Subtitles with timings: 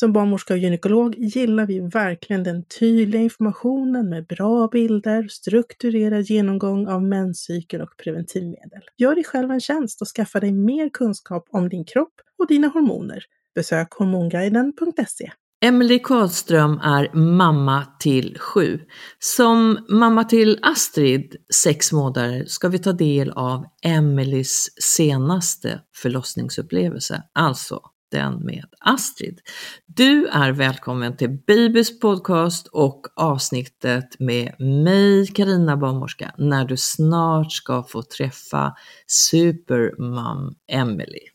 [0.00, 6.88] Som barnmorska och gynekolog gillar vi verkligen den tydliga informationen med bra bilder, strukturerad genomgång
[6.88, 8.80] av menscykel och preventivmedel.
[8.96, 12.68] Gör dig själv en tjänst och skaffa dig mer kunskap om din kropp och dina
[12.68, 13.24] hormoner.
[13.54, 15.30] Besök hormonguiden.se.
[15.64, 18.80] Emelie Karlström är mamma till sju.
[19.18, 27.80] Som mamma till Astrid, sex månader, ska vi ta del av Emelies senaste förlossningsupplevelse, alltså
[28.10, 29.40] den med Astrid.
[29.86, 37.52] Du är välkommen till Babys podcast och avsnittet med mig, Karina barnmorska, när du snart
[37.52, 38.74] ska få träffa
[39.06, 41.29] supermam Emily.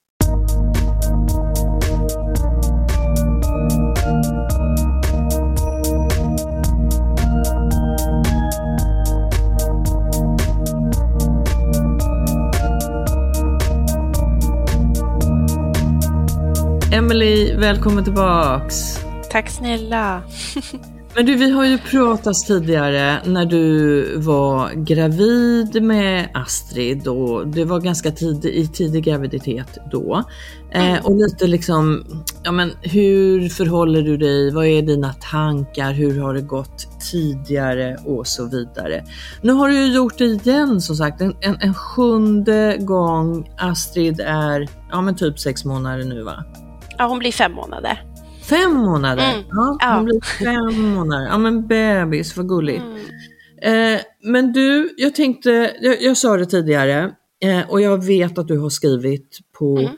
[16.96, 19.00] Emily, välkommen tillbaks.
[19.32, 20.22] Tack snälla.
[21.16, 27.66] Men du, vi har ju pratat tidigare när du var gravid med Astrid och det
[27.66, 30.24] var ganska tidig, i tidig graviditet då.
[30.72, 31.06] Eh, mm.
[31.06, 32.06] och lite liksom,
[32.44, 34.52] ja men hur förhåller du dig?
[34.52, 35.92] Vad är dina tankar?
[35.92, 39.04] Hur har det gått tidigare och så vidare.
[39.42, 43.50] Nu har du ju gjort det igen som sagt, en, en, en sjunde gång.
[43.58, 46.44] Astrid är, ja men typ sex månader nu va?
[46.98, 48.02] Ja, hon blir fem månader.
[48.50, 49.34] Fem månader?
[49.34, 49.46] Mm.
[49.50, 51.26] Ja, ja, hon blir fem månader.
[51.26, 52.84] Ja men bebis, vad gulligt.
[53.62, 53.96] Mm.
[53.96, 57.12] Eh, men du, jag tänkte, jag, jag sa det tidigare
[57.44, 59.92] eh, och jag vet att du har skrivit på mm.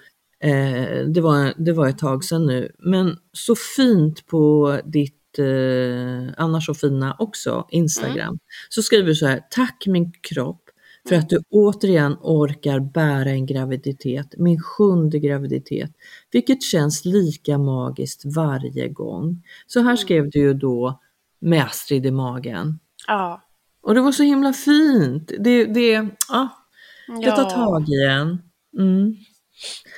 [0.44, 6.34] Eh, det, var, det var ett tag sedan nu, men så fint på ditt eh,
[6.38, 8.28] annars så fina också Instagram.
[8.28, 8.40] Mm.
[8.69, 10.66] Så skriver du så här, tack min kropp
[11.07, 15.91] för att du återigen orkar bära en graviditet, min sjunde graviditet,
[16.31, 19.44] vilket känns lika magiskt varje gång.
[19.67, 19.97] Så här mm.
[19.97, 21.00] skrev du ju då
[21.40, 22.79] med Astrid i magen.
[23.07, 23.41] Ja.
[23.81, 25.31] Och det var så himla fint.
[25.40, 26.50] Det, det, ja,
[27.22, 28.41] det tar tag i en.
[28.78, 29.16] Mm.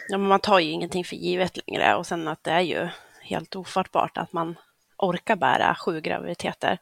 [0.10, 2.90] Ja, men man tar ju ingenting för givet längre och sen att det är ju
[3.22, 4.56] helt ofattbart att man
[4.98, 6.78] orkar bära sju graviditeter.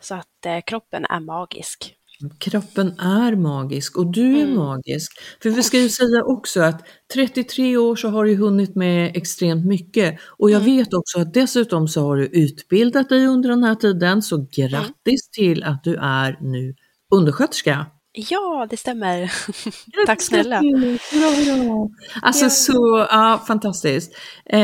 [0.00, 1.95] Så att eh, kroppen är magisk.
[2.38, 4.56] Kroppen är magisk och du är mm.
[4.56, 5.12] magisk.
[5.42, 9.66] För vi ska ju säga också att 33 år så har du hunnit med extremt
[9.66, 10.76] mycket och jag mm.
[10.76, 15.30] vet också att dessutom så har du utbildat dig under den här tiden så grattis
[15.38, 15.54] mm.
[15.54, 16.74] till att du är nu
[17.14, 17.86] undersköterska.
[18.18, 19.32] Ja, det stämmer.
[20.06, 20.60] Tack snälla.
[20.60, 21.88] Bra, bra.
[22.22, 22.50] Alltså ja.
[22.50, 24.16] så, ja, fantastiskt.
[24.50, 24.60] Eh,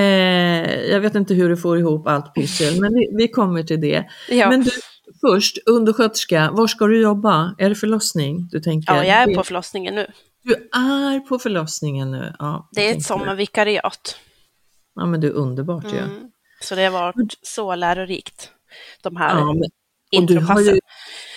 [0.90, 4.04] jag vet inte hur du får ihop allt pyssel, men vi, vi kommer till det.
[4.28, 4.48] Ja.
[4.48, 4.70] Men du,
[5.26, 7.54] först, undersköterska, var ska du jobba?
[7.58, 8.94] Är det förlossning du tänker?
[8.94, 10.06] Ja, jag är på förlossningen nu.
[10.42, 12.34] Du är på förlossningen nu?
[12.38, 14.16] Ja, det är ett sommarvikariat.
[14.94, 15.98] Ja, men det är underbart ju.
[15.98, 16.30] Mm.
[16.60, 18.50] Så det har varit så lärorikt,
[19.02, 19.62] de här ja, men,
[20.10, 20.78] intropassen.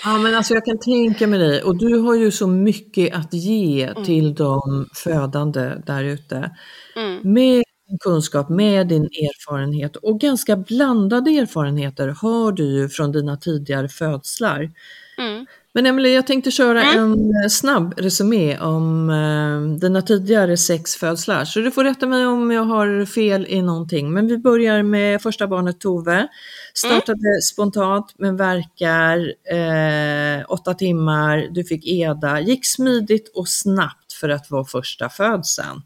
[0.03, 1.63] Ja, men alltså jag kan tänka mig dig.
[1.63, 4.03] Och du har ju så mycket att ge mm.
[4.03, 6.51] till de födande där ute.
[6.95, 7.33] Mm.
[7.33, 13.37] Med din kunskap, med din erfarenhet och ganska blandade erfarenheter har du ju från dina
[13.37, 14.71] tidigare födslar.
[15.17, 15.45] Mm.
[15.73, 17.03] Men Emelie, jag tänkte köra mm.
[17.03, 21.45] en eh, snabb resumé om eh, dina tidigare sex födslar.
[21.45, 24.13] Så du får rätta mig om jag har fel i någonting.
[24.13, 26.27] Men vi börjar med första barnet Tove.
[26.73, 27.41] Startade mm.
[27.53, 31.47] spontant men verkar eh, åtta timmar.
[31.51, 32.39] Du fick EDA.
[32.39, 35.81] Gick smidigt och snabbt för att vara första födseln.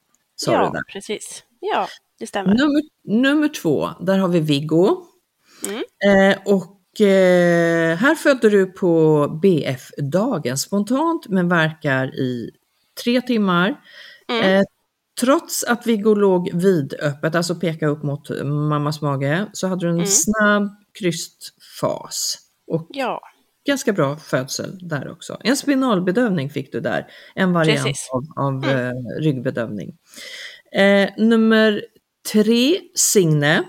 [0.46, 1.44] Ja, precis.
[1.60, 1.88] Ja,
[2.20, 2.54] det stämmer.
[2.56, 5.06] Nummer, nummer två, där har vi Viggo.
[5.68, 5.84] Mm.
[6.32, 12.52] Eh, och Eh, här födde du på BF-dagen spontant men verkar i
[13.04, 13.76] tre timmar.
[14.30, 14.56] Mm.
[14.56, 14.64] Eh,
[15.22, 19.96] trots att Viggo låg vidöppet, alltså peka upp mot mammas mage, så hade du en
[19.96, 20.06] mm.
[20.06, 20.70] snabb
[21.00, 22.38] krystfas.
[22.68, 23.22] Och ja.
[23.68, 25.38] ganska bra födsel där också.
[25.44, 28.10] En spinalbedövning fick du där, en variant Precis.
[28.12, 28.88] av, av mm.
[28.88, 29.98] eh, ryggbedövning.
[30.72, 31.86] Eh, nummer
[32.32, 33.64] tre, Signe.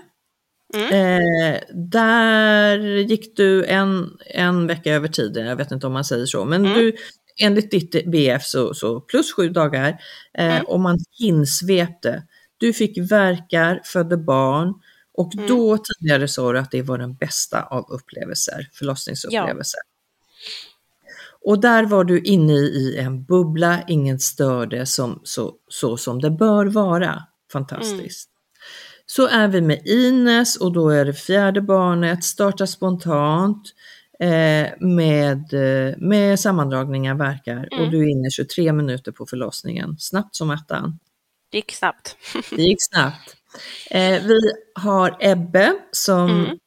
[0.73, 0.93] Mm.
[0.93, 6.25] Eh, där gick du en, en vecka över tiden, jag vet inte om man säger
[6.25, 6.77] så, men mm.
[6.77, 6.95] du,
[7.41, 9.89] enligt ditt BF så, så plus sju dagar
[10.37, 10.65] eh, mm.
[10.65, 12.23] och man hinsvepte.
[12.57, 14.73] Du fick verkar, födde barn
[15.13, 15.47] och mm.
[15.47, 19.79] då tidigare sa du att det var den bästa av upplevelser, förlossningsupplevelser.
[19.85, 20.70] Ja.
[21.45, 26.31] Och där var du inne i en bubbla, ingen störde som, så, så som det
[26.31, 27.23] bör vara.
[27.51, 28.29] Fantastiskt.
[29.05, 33.73] Så är vi med Ines och då är det fjärde barnet, startar spontant
[34.19, 37.79] eh, med, eh, med sammandragningar verkar mm.
[37.79, 40.99] och du är inne 23 minuter på förlossningen, snabbt som attan.
[41.51, 42.17] Det gick snabbt.
[42.49, 43.35] det gick snabbt.
[43.89, 44.39] Eh, vi
[44.75, 46.57] har Ebbe som mm.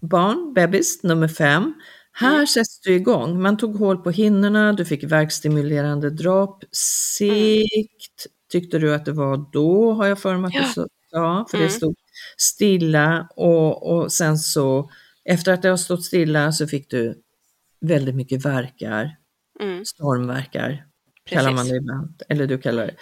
[0.00, 1.74] barn, bebis nummer fem.
[2.12, 2.46] Här mm.
[2.46, 3.42] sätts du igång.
[3.42, 6.64] Man tog hål på hinnorna, du fick verkstimulerande dropp.
[6.72, 10.82] Segt tyckte du att det var då, har jag för mig att ja.
[10.82, 11.68] du Ja, för mm.
[11.68, 11.94] det stod
[12.36, 14.90] stilla och, och sen så
[15.24, 17.22] efter att det har stått stilla så fick du
[17.80, 19.16] väldigt mycket verkar,
[19.60, 19.84] mm.
[19.84, 20.86] stormverkar
[21.24, 21.38] Precis.
[21.38, 22.96] kallar man det ibland, eller du kallar det.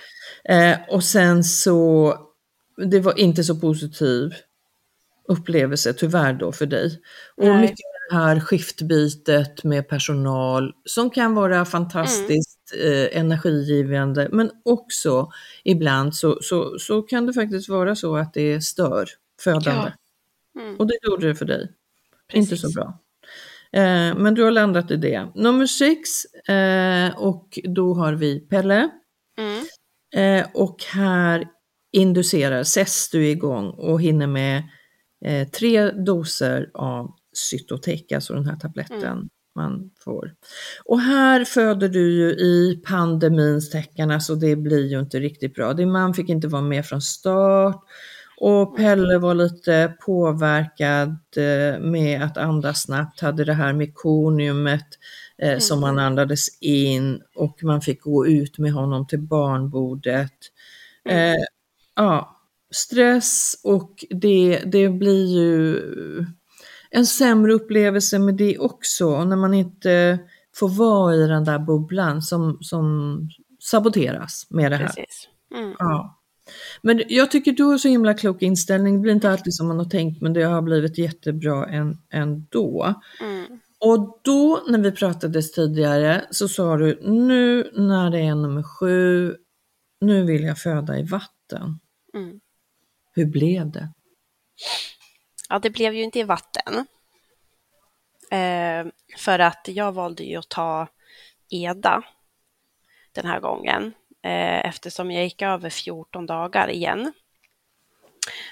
[0.55, 2.15] Eh, och sen så,
[2.77, 4.35] det var inte så positiv
[5.29, 7.01] upplevelse tyvärr då för dig.
[7.37, 7.61] Och Nej.
[7.61, 15.31] mycket det här skiftbytet med personal som kan vara fantastiskt eh, energigivande men också
[15.65, 19.09] ibland så, så, så kan det faktiskt vara så att det stör
[19.41, 19.93] födande.
[20.55, 20.61] Ja.
[20.61, 20.77] Mm.
[20.77, 21.71] Och det gjorde det för dig.
[22.29, 22.53] Precis.
[22.53, 22.99] Inte så bra.
[23.73, 25.29] Eh, men du har landat i det.
[25.35, 28.91] Nummer sex eh, och då har vi Pelle.
[29.39, 29.65] Mm.
[30.17, 31.49] Eh, och här
[31.93, 34.62] inducerar, sätts du igång och hinner med
[35.25, 39.03] eh, tre doser av Cytotec, alltså den här tabletten.
[39.03, 40.35] Mm man får.
[40.85, 45.73] Och här föder du ju i pandemins tecken, alltså det blir ju inte riktigt bra.
[45.73, 47.85] Din man fick inte vara med från start
[48.43, 54.87] och Pelle var lite påverkad eh, med att andas snabbt, hade det här mekoniumet
[55.39, 55.61] eh, mm.
[55.61, 60.33] som man andades in och man fick gå ut med honom till barnbordet.
[61.05, 61.33] Mm.
[61.33, 61.45] Eh,
[61.97, 62.41] ja,
[62.71, 65.81] stress och det, det blir ju
[66.91, 70.19] en sämre upplevelse med det också, när man inte
[70.55, 73.21] får vara i den där bubblan som, som
[73.61, 74.95] saboteras med det här.
[75.55, 75.75] Mm.
[75.79, 76.21] Ja.
[76.83, 79.79] Men jag tycker du har så himla klok inställning, det blir inte alltid som man
[79.79, 81.67] har tänkt men det har blivit jättebra
[82.11, 82.95] ändå.
[83.21, 83.61] Mm.
[83.81, 89.37] Och då när vi pratades tidigare så sa du, nu när det är nummer sju,
[90.01, 91.81] nu vill jag föda i vatten.
[92.15, 92.41] Mm.
[93.13, 93.89] Hur blev det?
[95.50, 96.87] Ja, det blev ju inte i vatten.
[98.30, 100.87] Eh, för att jag valde ju att ta
[101.50, 102.02] EDA
[103.12, 103.95] den här gången.
[104.23, 107.12] Eh, eftersom jag gick över 14 dagar igen.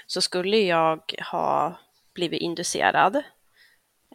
[0.07, 1.79] Så skulle jag ha
[2.13, 3.15] blivit inducerad.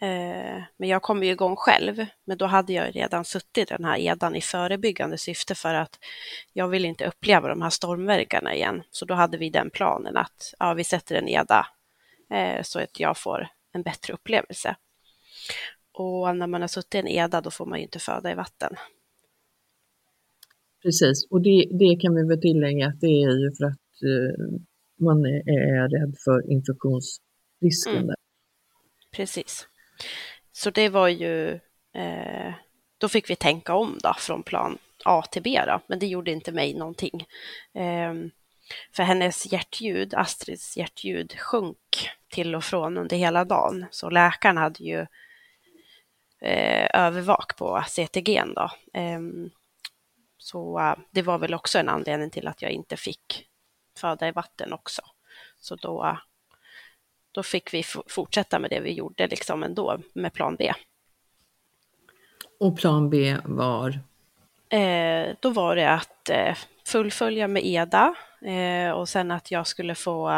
[0.00, 2.06] Eh, men jag kom ju igång själv.
[2.24, 5.98] Men då hade jag redan suttit den här EDAn i förebyggande syfte för att
[6.52, 8.82] jag vill inte uppleva de här stormverkarna igen.
[8.90, 11.66] Så då hade vi den planen att ja, vi sätter en EDA
[12.62, 14.76] så att jag får en bättre upplevelse.
[15.92, 18.34] Och när man har suttit i en EDA då får man ju inte föda i
[18.34, 18.76] vatten.
[20.82, 24.58] Precis, och det, det kan vi väl tillägga att det är ju för att eh,
[25.00, 27.96] man är, är, rädd för infektionsrisken.
[27.96, 28.14] Mm.
[29.10, 29.68] Precis.
[30.52, 31.48] Så det var ju,
[31.94, 32.54] eh,
[32.98, 36.30] då fick vi tänka om då från plan A till B då, men det gjorde
[36.30, 37.26] inte mig någonting.
[37.74, 38.14] Eh,
[38.92, 43.86] för hennes hjärtljud, Astrids hjärtljud, sjönk till och från under hela dagen.
[43.90, 45.06] Så läkaren hade ju
[46.40, 48.42] eh, övervak på CTG.
[48.56, 48.70] Då.
[48.92, 49.20] Eh,
[50.38, 53.46] så eh, det var väl också en anledning till att jag inte fick
[53.98, 55.02] föda i vatten också.
[55.60, 56.18] Så då, eh,
[57.32, 60.72] då fick vi fortsätta med det vi gjorde liksom ändå med plan B.
[62.60, 64.00] Och plan B var?
[64.74, 69.94] Eh, då var det att eh, fullfölja med EDA eh, och sen att jag skulle
[69.94, 70.30] få,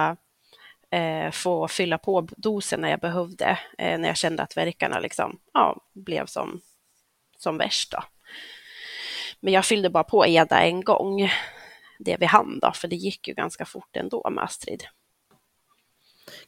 [0.91, 5.39] eh, få fylla på dosen när jag behövde, eh, när jag kände att verkarna liksom,
[5.53, 6.61] ja, blev som,
[7.39, 7.93] som värst.
[7.93, 8.03] Då.
[9.41, 11.31] Men jag fyllde bara på EDA en gång,
[11.99, 14.85] det vi hann då, för det gick ju ganska fort ändå med Astrid.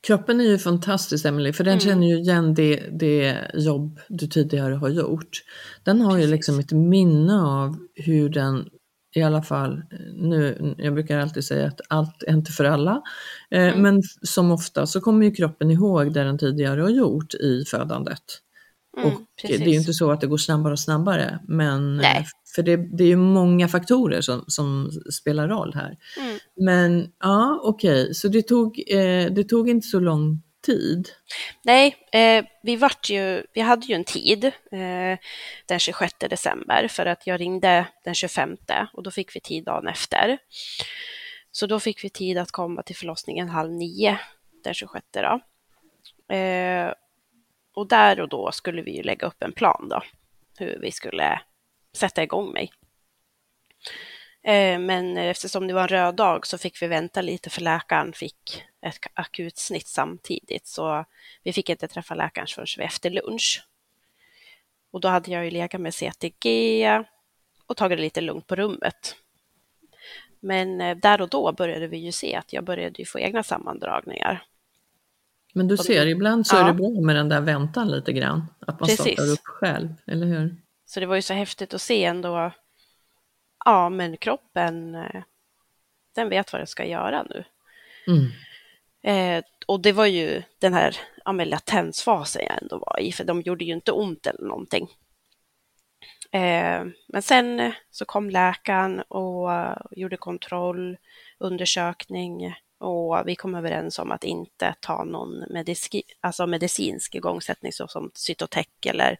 [0.00, 1.80] Kroppen är ju fantastisk Emelie, för den mm.
[1.80, 5.42] känner ju igen det, det jobb du tidigare har gjort.
[5.84, 6.28] Den har Precis.
[6.28, 8.68] ju liksom ett minne av hur den
[9.14, 13.02] i alla fall nu, jag brukar alltid säga att allt är inte för alla,
[13.50, 13.82] eh, mm.
[13.82, 18.22] men som ofta så kommer ju kroppen ihåg det den tidigare har gjort i födandet.
[18.96, 19.58] Mm, och precis.
[19.58, 22.26] det är ju inte så att det går snabbare och snabbare, men Nej.
[22.54, 25.96] för det, det är ju många faktorer som, som spelar roll här.
[26.20, 26.38] Mm.
[26.60, 28.14] Men ja, okej, okay.
[28.14, 31.08] så det tog, eh, det tog inte så lång tid?
[31.64, 35.18] Nej, eh, vi, vart ju, vi hade ju en tid eh,
[35.66, 38.56] den 26 december för att jag ringde den 25
[38.92, 40.38] och då fick vi tid dagen efter.
[41.52, 44.18] Så då fick vi tid att komma till förlossningen halv nio
[44.64, 45.06] den 26.
[45.12, 45.40] Då.
[46.34, 46.92] Eh,
[47.78, 50.02] och där och då skulle vi ju lägga upp en plan då,
[50.58, 51.40] hur vi skulle
[51.92, 52.72] sätta igång mig.
[54.42, 58.12] Eh, men eftersom det var en röd dag så fick vi vänta lite för läkaren
[58.12, 60.66] fick ett akutsnitt samtidigt.
[60.66, 61.04] Så
[61.42, 63.66] vi fick inte träffa läkaren förrän efter lunch.
[64.90, 67.04] Och då hade jag ju legat med CTG
[67.66, 69.16] och tagit det lite lugnt på rummet.
[70.40, 74.44] Men eh, där och då började vi ju se att jag började få egna sammandragningar.
[75.58, 76.60] Men du ser, ibland så ja.
[76.60, 78.46] är det bra med den där väntan lite grann.
[78.60, 79.12] Att man Precis.
[79.12, 80.56] startar upp själv, eller hur?
[80.86, 82.52] Så det var ju så häftigt att se ändå.
[83.64, 85.22] Ja, men kroppen, eh,
[86.14, 87.44] den vet vad den ska göra nu.
[88.06, 88.30] Mm.
[89.02, 93.40] Eh, och det var ju den här ja, latensfasen jag ändå var i, för de
[93.40, 94.88] gjorde ju inte ont eller någonting.
[96.30, 100.96] Eh, men sen eh, så kom läkaren och uh, gjorde kontroll,
[101.38, 108.10] undersökning och vi kom överens om att inte ta någon medici alltså medicinsk igångsättning såsom
[108.14, 109.18] Cytotec eller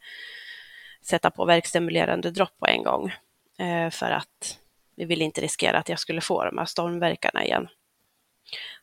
[1.02, 3.12] sätta på verkstimulerande dropp på en gång.
[3.58, 4.58] Eh, för att
[4.96, 7.68] vi ville inte riskera att jag skulle få de här stormverkarna igen.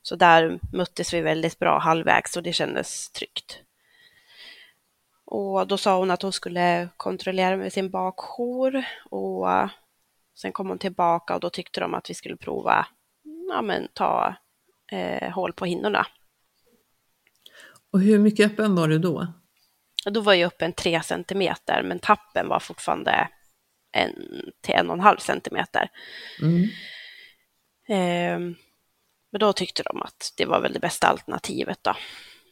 [0.01, 3.59] Så där möttes vi väldigt bra halvvägs och det kändes tryggt.
[5.25, 9.47] Och då sa hon att hon skulle kontrollera med sin bakjour och
[10.35, 12.87] sen kom hon tillbaka och då tyckte de att vi skulle prova,
[13.49, 14.35] ja men ta
[14.91, 16.07] eh, hål på hinnorna.
[17.91, 19.27] Och hur mycket öppen var du då?
[20.05, 23.29] Då var jag öppen 3 centimeter, men tappen var fortfarande
[23.91, 24.13] en
[24.61, 25.89] till en och en halv centimeter.
[26.41, 26.63] Mm.
[27.87, 28.55] Eh,
[29.31, 31.95] men då tyckte de att det var väl det bästa alternativet då.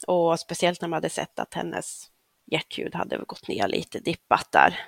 [0.08, 2.12] Och speciellt när man hade sett att hennes
[2.52, 4.80] hjärtljud hade gått ner lite, dippat där.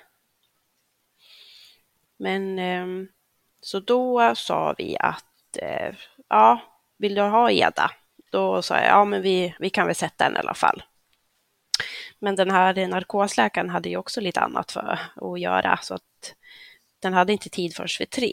[2.16, 3.08] Men eh,
[3.60, 5.94] så då sa vi att eh,
[6.28, 6.60] ja,
[6.98, 7.90] vill du ha EDA?
[8.30, 10.82] Då sa jag ja, men vi, vi kan väl sätta en i alla fall.
[12.18, 16.34] Men den här narkosläkaren hade ju också lite annat för att göra så att
[17.02, 18.32] den hade inte tid förrän vid tre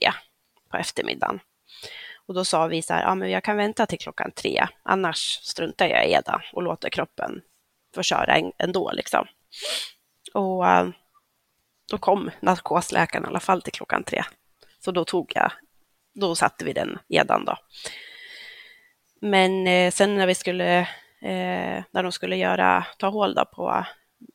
[0.69, 1.39] på eftermiddagen.
[2.25, 5.39] Och då sa vi så här, ja men jag kan vänta till klockan tre, annars
[5.43, 7.41] struntar jag i EDA och låter kroppen
[7.95, 9.27] få köra ändå liksom.
[10.33, 10.87] Och eh,
[11.91, 14.23] då kom narkosläkaren i alla fall till klockan tre.
[14.79, 15.51] Så då tog jag,
[16.13, 17.57] då satte vi den EDAn då.
[19.23, 20.79] Men eh, sen när vi skulle,
[21.21, 23.85] eh, när de skulle göra, ta hål då på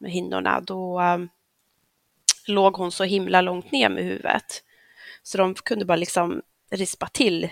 [0.06, 1.28] hinnorna, då ehm,
[2.46, 4.62] låg hon så himla långt ner med huvudet.
[5.22, 7.48] Så de kunde bara liksom rispa till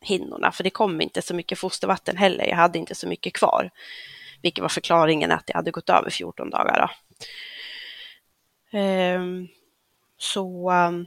[0.00, 2.46] hinnorna, för det kom inte så mycket fostervatten heller.
[2.46, 3.70] Jag hade inte så mycket kvar,
[4.42, 6.90] vilket var förklaringen att det hade gått över 14 dagar.
[8.72, 9.48] Ehm,
[10.16, 11.06] så um,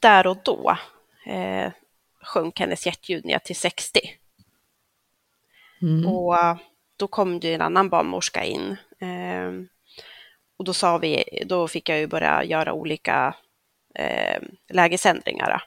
[0.00, 0.76] där och då
[1.26, 1.72] eh,
[2.22, 4.00] sjönk hennes hjärtljud ner till 60.
[5.82, 6.06] Mm.
[6.06, 6.56] Och eh,
[6.96, 8.76] då kom det en annan barnmorska in.
[9.00, 9.68] Ehm,
[10.58, 13.34] och då sa vi, då fick jag ju börja göra olika
[13.94, 15.62] eh, lägesändringar.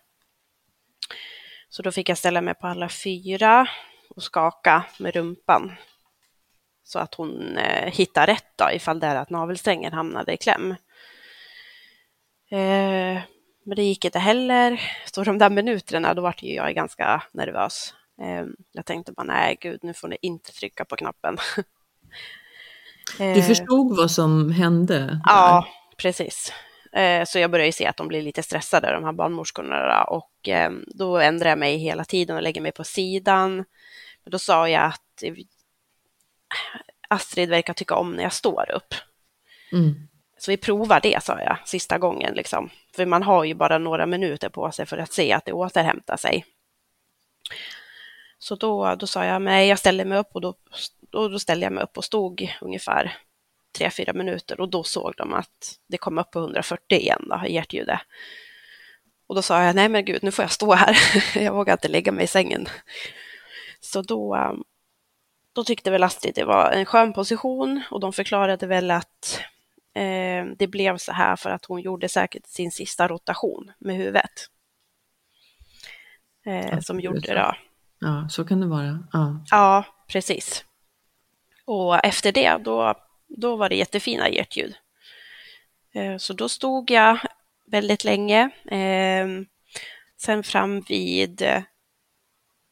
[1.69, 3.67] Så då fick jag ställa mig på alla fyra
[4.09, 5.71] och skaka med rumpan
[6.83, 10.71] så att hon eh, hittar rätt då, ifall det är att navelsträngen hamnade i kläm.
[12.51, 13.21] Eh,
[13.65, 14.81] men det gick inte heller.
[15.05, 17.93] Så de där minuterna, då var jag ganska nervös.
[18.21, 21.37] Eh, jag tänkte bara, nej gud, nu får ni inte trycka på knappen.
[23.17, 25.21] Du eh, förstod vad som hände?
[25.25, 26.53] Ja, precis.
[26.93, 30.03] Eh, så jag började se att de blir lite stressade, de här barnmorskorna.
[30.03, 33.55] Och ehm, då ändrar jag mig hela tiden och lägger mig på sidan.
[34.23, 35.23] Men då sa jag att
[37.07, 38.93] Astrid verkar tycka om när jag står upp.
[39.71, 40.07] Mm.
[40.37, 42.33] Så vi provar det, sa jag, sista gången.
[42.33, 42.69] Liksom.
[42.95, 46.17] För man har ju bara några minuter på sig för att se att det återhämtar
[46.17, 46.45] sig.
[48.39, 50.55] Så då, då sa jag, nej, jag ställer mig upp och då,
[50.99, 53.17] då, då ställde jag mig upp och stod ungefär
[53.77, 57.41] tre, fyra minuter och då såg de att det kom upp på 140 igen, då,
[57.47, 57.99] hjärtljudet.
[59.27, 60.97] Och då sa jag, nej men gud, nu får jag stå här.
[61.35, 62.67] jag vågar inte lägga mig i sängen.
[63.79, 64.55] Så då,
[65.53, 69.41] då tyckte väl Astrid det var en skön position och de förklarade väl att
[69.93, 74.49] eh, det blev så här för att hon gjorde säkert sin sista rotation med huvudet.
[76.45, 77.55] Eh, som gjorde det.
[77.99, 79.03] Ja, så kan det vara.
[79.13, 80.65] Ja, ja precis.
[81.65, 82.93] Och efter det, då,
[83.27, 84.75] då var det jättefina hjärtljud.
[85.93, 87.19] Eh, så då stod jag
[87.67, 88.49] väldigt länge.
[88.71, 89.45] Ehm,
[90.17, 91.61] sen fram vid eh,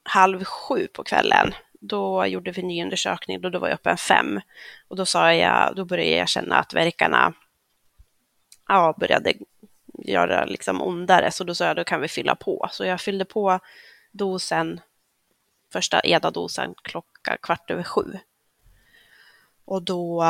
[0.04, 3.90] halv sju på kvällen, då gjorde vi en ny undersökning och då var jag uppe
[3.90, 4.42] en fem.
[4.88, 7.34] Och då sa jag, då började jag känna att verkarna
[8.68, 9.34] ja, började
[9.94, 12.68] göra liksom ondare, så då sa jag då kan vi fylla på.
[12.72, 13.60] Så jag fyllde på
[14.12, 14.82] dosen,
[15.74, 18.20] första EDA-dosen klockan kvart över sju.
[19.66, 20.24] Och då,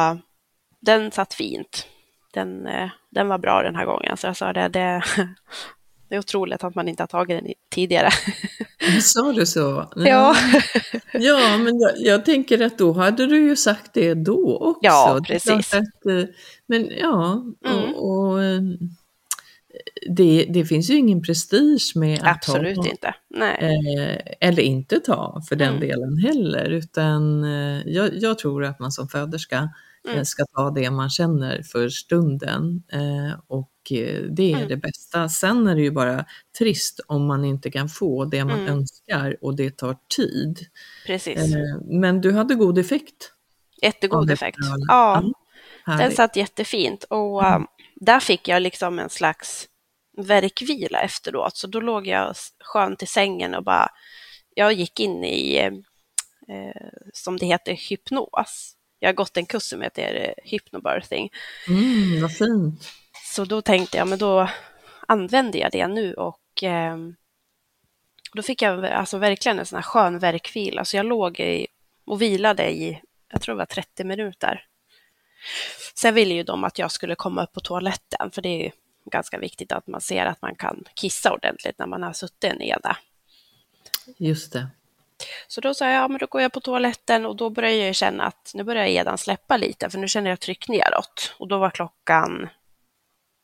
[0.80, 1.88] den satt fint.
[2.34, 5.04] Den, eh, den var bra den här gången, så jag sa det, det,
[6.10, 8.10] det är otroligt att man inte har tagit den tidigare.
[9.02, 9.92] Sa du så?
[9.96, 10.36] Ja.
[11.14, 14.80] ja, men jag, jag, tänker att då hade du ju sagt det då också.
[14.82, 15.74] Ja, precis.
[15.74, 16.24] Att, eh,
[16.66, 17.94] men ja, mm.
[17.94, 18.62] och, och eh,
[20.10, 22.90] det, det, finns ju ingen prestige med att Absolut ta.
[22.90, 23.14] inte.
[23.42, 25.80] Eh, eller inte ta för den mm.
[25.80, 29.70] delen heller, utan eh, jag, jag, tror att man som föderska
[30.10, 30.26] mm.
[30.26, 32.84] ska ta det man känner för stunden.
[32.92, 34.68] Eh, och Eh, det är mm.
[34.68, 35.30] det bästa.
[35.30, 36.26] Sen är det ju bara
[36.60, 38.74] trist om man inte kan få det man mm.
[38.74, 40.60] önskar och det tar tid.
[41.06, 41.38] Precis.
[41.38, 43.34] Eh, men du hade god effekt.
[43.82, 44.58] Jättegod effekt.
[44.88, 45.98] Ja, mm.
[46.00, 47.68] den satt jättefint och mm.
[47.96, 49.68] där fick jag liksom en slags
[50.18, 51.58] verkvila efteråt.
[51.58, 53.90] Så då låg jag skönt i sängen och bara,
[54.54, 55.58] jag gick in i,
[56.48, 58.74] eh, som det heter, hypnos.
[59.00, 61.30] Jag har gått en kurs som heter hypnobirthing.
[61.68, 62.92] Mm, vad fint.
[63.34, 64.50] Så då tänkte jag, men då
[65.08, 66.98] använder jag det nu och eh,
[68.34, 70.82] då fick jag alltså verkligen en sån här skön verkvila.
[70.82, 71.68] Alltså jag låg i,
[72.06, 73.02] och vilade i,
[73.32, 74.66] jag tror det var 30 minuter.
[75.96, 78.72] Sen ville ju de att jag skulle komma upp på toaletten, för det är ju
[79.10, 82.98] ganska viktigt att man ser att man kan kissa ordentligt när man har suttit nere.
[84.18, 84.68] Just det.
[85.48, 87.96] Så då sa jag, ja men då går jag på toaletten och då började jag
[87.96, 91.36] känna att nu börjar edan släppa lite, för nu känner jag tryck neråt.
[91.38, 92.50] Och då var klockan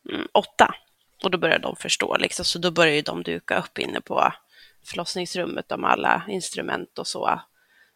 [0.09, 0.75] mm, åtta.
[1.23, 4.33] Och då började de förstå, liksom, så då började de duka upp inne på
[4.85, 7.41] förlossningsrummet med alla instrument och så.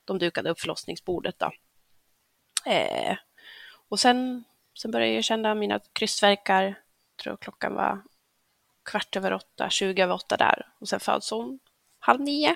[0.06, 1.52] De dukade upp förlossningsbordet då.
[2.66, 3.18] Eh,
[3.90, 4.44] och sen,
[4.82, 6.80] sen började jag känna mina krystvärkar,
[7.18, 8.02] jag tror klockan var
[8.86, 10.66] kvart över åtta, tjugo över åtta där.
[10.80, 11.60] Och sen föds hon
[12.00, 12.56] halv nio.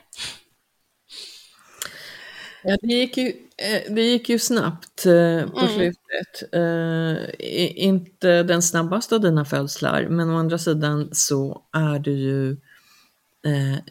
[2.63, 5.73] Ja, det gick ju, eh, det gick ju snabbt eh, på mm.
[5.73, 6.53] slutet.
[6.53, 12.57] Eh, inte den snabbaste av dina födslar, men å andra sidan så är du ju,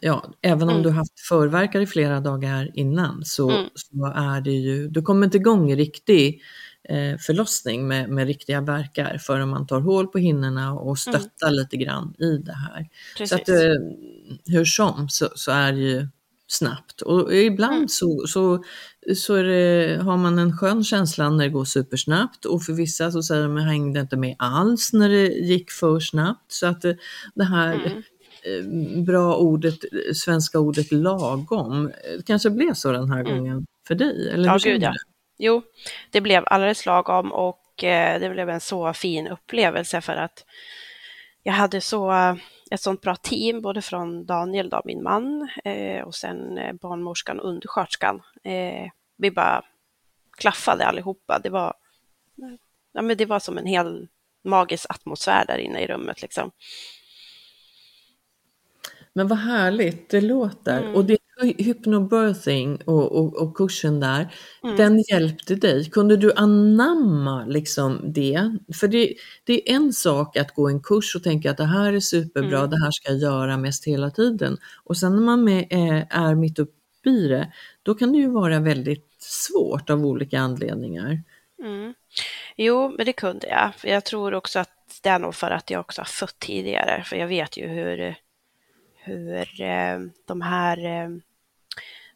[0.01, 0.83] ja, även om mm.
[0.83, 3.69] du haft förverkar i flera dagar innan så, mm.
[3.75, 6.41] så är det ju, du kommer inte igång i riktig
[7.25, 10.95] förlossning med, med riktiga verkar förrän man tar hål på hinnorna och mm.
[10.95, 12.89] stöttar lite grann i det här.
[13.17, 13.29] Precis.
[13.29, 13.49] Så att
[14.45, 16.07] hur som så, så är det ju
[16.51, 17.01] snabbt.
[17.01, 17.87] Och ibland mm.
[17.87, 18.63] så, så,
[19.15, 23.23] så det, har man en skön känsla när det går supersnabbt och för vissa så
[23.23, 26.51] säger de att jag hängde inte med alls när det gick för snabbt.
[26.51, 26.97] Så att det,
[27.35, 28.03] det här mm.
[28.43, 29.79] Eh, bra ordet,
[30.13, 33.37] svenska ordet lagom, eh, kanske blev så den här mm.
[33.37, 34.29] gången för dig?
[34.29, 34.93] Eller ja, gud ja.
[35.43, 35.61] Jo,
[36.11, 40.45] det blev alldeles lagom och eh, det blev en så fin upplevelse för att
[41.43, 42.35] jag hade så eh,
[42.71, 47.39] ett sånt bra team, både från Daniel, då, min man, eh, och sen eh, barnmorskan
[47.39, 48.21] och undersköterskan.
[48.43, 49.61] Eh, vi bara
[50.37, 51.39] klaffade allihopa.
[51.39, 51.73] Det var,
[52.93, 54.07] ja, men det var som en hel
[54.43, 56.21] magisk atmosfär där inne i rummet.
[56.21, 56.51] Liksom.
[59.13, 60.81] Men vad härligt det låter.
[60.81, 60.95] Mm.
[60.95, 64.75] Och det hypnobirthing och, och, och kursen där, mm.
[64.75, 65.89] den hjälpte dig.
[65.89, 68.57] Kunde du anamma liksom det?
[68.79, 71.93] För det, det är en sak att gå en kurs och tänka att det här
[71.93, 72.69] är superbra, mm.
[72.69, 74.57] det här ska jag göra mest hela tiden.
[74.83, 77.51] Och sen när man med, är, är mitt uppe i det,
[77.83, 81.23] då kan det ju vara väldigt svårt av olika anledningar.
[81.63, 81.93] Mm.
[82.57, 83.71] Jo, men det kunde jag.
[83.83, 84.69] Jag tror också att
[85.03, 88.15] det är nog för att jag också har fött tidigare, för jag vet ju hur
[89.03, 91.09] hur eh, de här eh,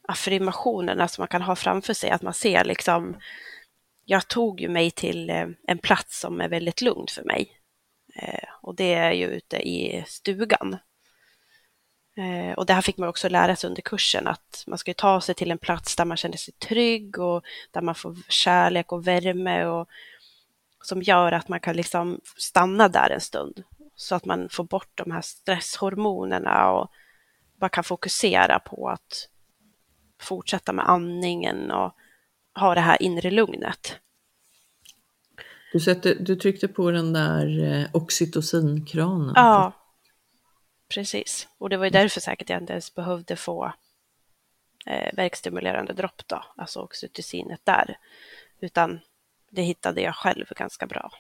[0.08, 3.18] affirmationerna som man kan ha framför sig, att man ser liksom
[4.06, 7.52] jag tog ju mig till eh, en plats som är väldigt lugn för mig.
[8.16, 10.78] Eh, och det är ju ute i stugan.
[12.18, 15.22] Eh, och det här fick man också lära sig under kursen, att man ska ta
[15.22, 19.08] sig till en plats där man känner sig trygg och där man får kärlek och
[19.08, 19.88] värme och
[20.84, 23.64] som gör att man kan liksom stanna där en stund
[23.96, 26.92] så att man får bort de här stresshormonerna och
[27.60, 29.30] bara kan fokusera på att
[30.22, 31.96] fortsätta med andningen och
[32.56, 34.00] ha det här inre lugnet.
[35.74, 39.34] Du, sätter, du tryckte på den där eh, oxytocinkranen.
[39.36, 39.72] Ja,
[40.94, 41.48] precis.
[41.58, 43.74] Och det var ju därför säkert jag inte ens behövde få
[44.86, 47.98] eh, verkstimulerande dropp då, alltså oxytocinet där.
[48.60, 49.00] Utan
[49.50, 51.12] det hittade jag själv ganska bra.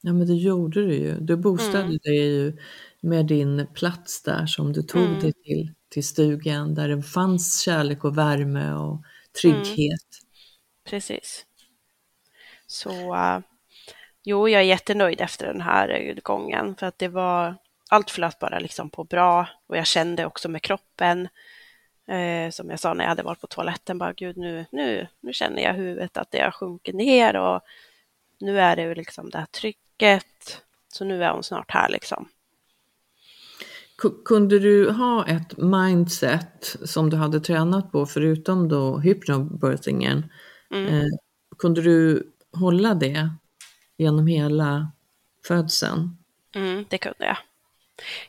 [0.00, 1.14] Ja men det gjorde du ju.
[1.20, 1.98] Du boostade mm.
[2.02, 2.58] dig ju
[3.00, 5.20] med din plats där som du tog mm.
[5.20, 9.02] dig till, till stugan där det fanns kärlek och värme och
[9.42, 9.76] trygghet.
[9.76, 10.28] Mm.
[10.84, 11.44] Precis.
[12.66, 13.38] Så uh,
[14.24, 17.54] jo, jag är jättenöjd efter den här gången för att det var
[17.90, 21.28] allt flöt bara liksom på bra och jag kände också med kroppen
[22.08, 25.32] eh, som jag sa när jag hade varit på toaletten, bara gud nu, nu, nu
[25.32, 27.60] känner jag huvudet att det har sjunkit ner och
[28.40, 29.46] nu är det liksom det här
[29.98, 32.28] trycket, så nu är hon snart här liksom.
[34.24, 40.30] Kunde du ha ett mindset som du hade tränat på förutom då hypnobirthingen?
[40.70, 40.94] Mm.
[40.94, 41.06] Eh,
[41.58, 43.30] kunde du hålla det
[43.96, 44.92] genom hela
[45.48, 46.16] födseln?
[46.54, 47.36] Mm, det kunde jag.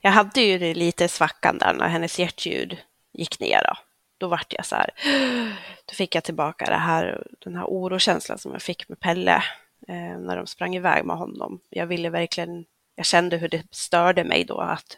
[0.01, 2.77] Jag hade ju lite svackan där när hennes hjärtljud
[3.13, 3.61] gick ner.
[3.63, 3.73] Då,
[4.17, 4.89] då vart jag så här,
[5.85, 9.43] då fick jag tillbaka det här, den här orokänslan som jag fick med Pelle
[9.89, 11.59] eh, när de sprang iväg med honom.
[11.69, 14.97] Jag ville verkligen, jag kände hur det störde mig då att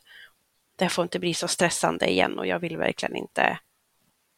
[0.76, 3.60] det får inte bli så stressande igen och jag vill verkligen inte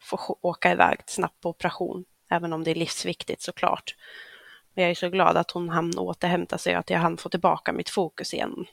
[0.02, 3.96] få åka iväg snabbt på operation, även om det är livsviktigt såklart.
[4.74, 7.28] Men jag är så glad att hon hann återhämta sig och att jag hann få
[7.28, 8.66] tillbaka mitt fokus igen.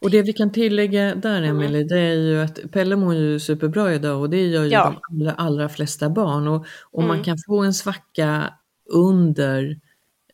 [0.00, 1.50] Och det vi kan tillägga där mm.
[1.50, 4.84] Emelie, det är ju att Pelle mår ju superbra idag och det gör ju ja.
[4.84, 6.48] de allra, allra flesta barn.
[6.48, 7.16] Och, och mm.
[7.16, 8.54] man kan få en svacka
[8.88, 9.80] under,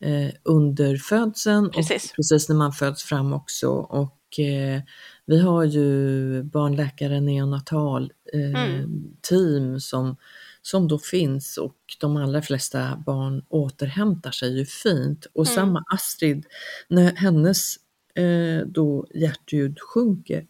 [0.05, 2.11] eh, under födseln precis.
[2.11, 3.69] och precis när man föds fram också.
[3.71, 4.83] Och eh,
[5.27, 9.05] vi har ju barnläkare neonatal eh, mm.
[9.23, 10.17] team som,
[10.62, 15.27] som då finns och de allra flesta barn återhämtar sig ju fint.
[15.35, 15.55] Och mm.
[15.55, 16.47] samma Astrid,
[16.88, 17.77] när hennes
[18.14, 20.47] eh, då hjärtljud sjunker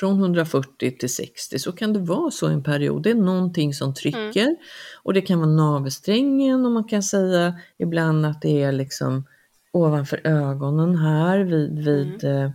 [0.00, 3.02] från 140 till 60 så kan det vara så en period.
[3.02, 4.56] Det är någonting som trycker mm.
[5.02, 9.24] och det kan vara navelsträngen och man kan säga ibland att det är liksom
[9.72, 12.52] ovanför ögonen här vid, vid mm.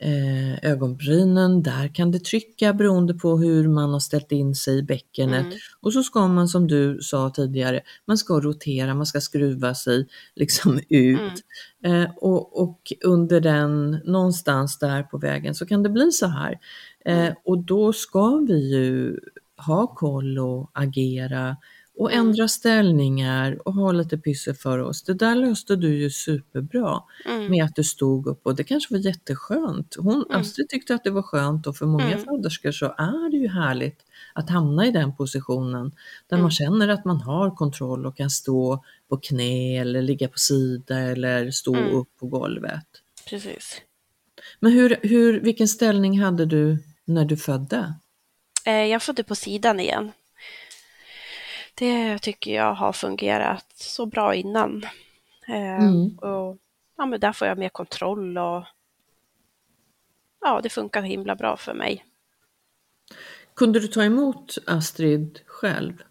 [0.00, 4.82] Eh, ögonbrynen, där kan det trycka beroende på hur man har ställt in sig i
[4.82, 5.46] bäckenet.
[5.46, 5.58] Mm.
[5.80, 10.08] Och så ska man som du sa tidigare, man ska rotera, man ska skruva sig
[10.36, 11.44] liksom ut.
[11.84, 12.02] Mm.
[12.02, 16.58] Eh, och, och, under den, någonstans där på vägen så kan det bli så här.
[17.04, 17.34] Eh, mm.
[17.44, 19.18] och då ska vi ju
[19.66, 21.56] ha koll och agera
[21.98, 22.26] och mm.
[22.26, 25.02] ändra ställningar och ha lite pyssel för oss.
[25.02, 27.50] Det där löste du ju superbra mm.
[27.50, 29.96] med att du stod upp och det kanske var jätteskönt.
[29.98, 30.40] Hon, mm.
[30.40, 32.24] Astrid tyckte att det var skönt och för många mm.
[32.24, 35.92] föderskor så är det ju härligt att hamna i den positionen
[36.26, 36.50] där man mm.
[36.50, 41.50] känner att man har kontroll och kan stå på knä eller ligga på sida eller
[41.50, 41.94] stå mm.
[41.94, 42.86] upp på golvet.
[43.28, 43.80] Precis.
[44.60, 47.94] Men hur, hur, vilken ställning hade du när du födde?
[48.64, 50.12] Eh, jag födde på sidan igen.
[51.78, 54.84] Det tycker jag har fungerat så bra innan.
[55.48, 56.18] Eh, mm.
[56.18, 56.56] Och,
[56.96, 58.64] ja, men där får jag mer kontroll och
[60.40, 62.04] ja, det funkar himla bra för mig.
[63.54, 66.02] Kunde du ta emot Astrid själv?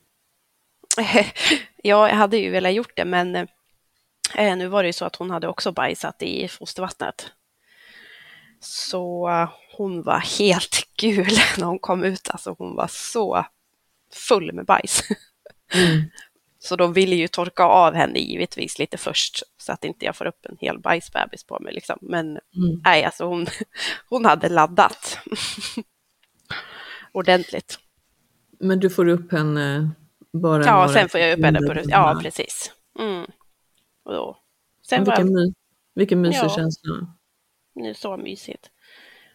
[1.84, 3.36] ja, jag hade ju velat gjort det, men
[4.36, 7.32] eh, nu var det ju så att hon hade också bajsat i fostervattnet.
[8.60, 13.45] Så uh, hon var helt gul när hon kom ut, alltså hon var så
[14.13, 15.03] full med bajs.
[15.73, 16.10] Mm.
[16.60, 20.25] Så de ville ju torka av henne givetvis lite först så att inte jag får
[20.25, 21.73] upp en hel bajsbebis på mig.
[21.73, 21.97] Liksom.
[22.01, 22.82] Men mm.
[22.84, 23.47] nej, alltså hon,
[24.10, 25.19] hon hade laddat
[27.12, 27.80] ordentligt.
[28.60, 29.91] Men du får upp henne
[30.34, 30.65] bara?
[30.65, 31.84] Ja, sen får jag upp henne på det.
[31.88, 32.71] Ja, precis.
[32.99, 33.25] Mm.
[34.03, 34.38] Och då,
[34.88, 35.53] sen vilken, my,
[35.93, 36.93] vilken mysig ja, känsla.
[37.75, 38.71] Är så mysigt.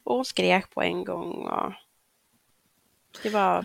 [0.05, 1.47] Och hon skrek på en gång.
[1.47, 1.73] Och
[3.23, 3.65] det var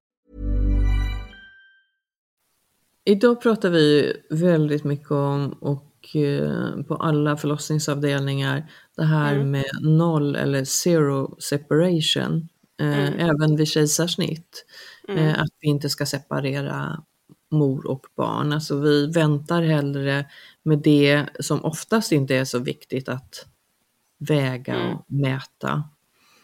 [3.05, 9.51] Idag pratar vi väldigt mycket om och eh, på alla förlossningsavdelningar det här mm.
[9.51, 12.49] med noll eller zero separation.
[12.79, 13.19] Eh, mm.
[13.19, 14.65] Även vid kejsarsnitt.
[15.07, 15.27] Mm.
[15.27, 17.03] Eh, att vi inte ska separera
[17.51, 18.53] mor och barn.
[18.53, 20.25] Alltså vi väntar hellre
[20.63, 23.45] med det som oftast inte är så viktigt att
[24.17, 24.93] väga mm.
[24.93, 25.83] och mäta.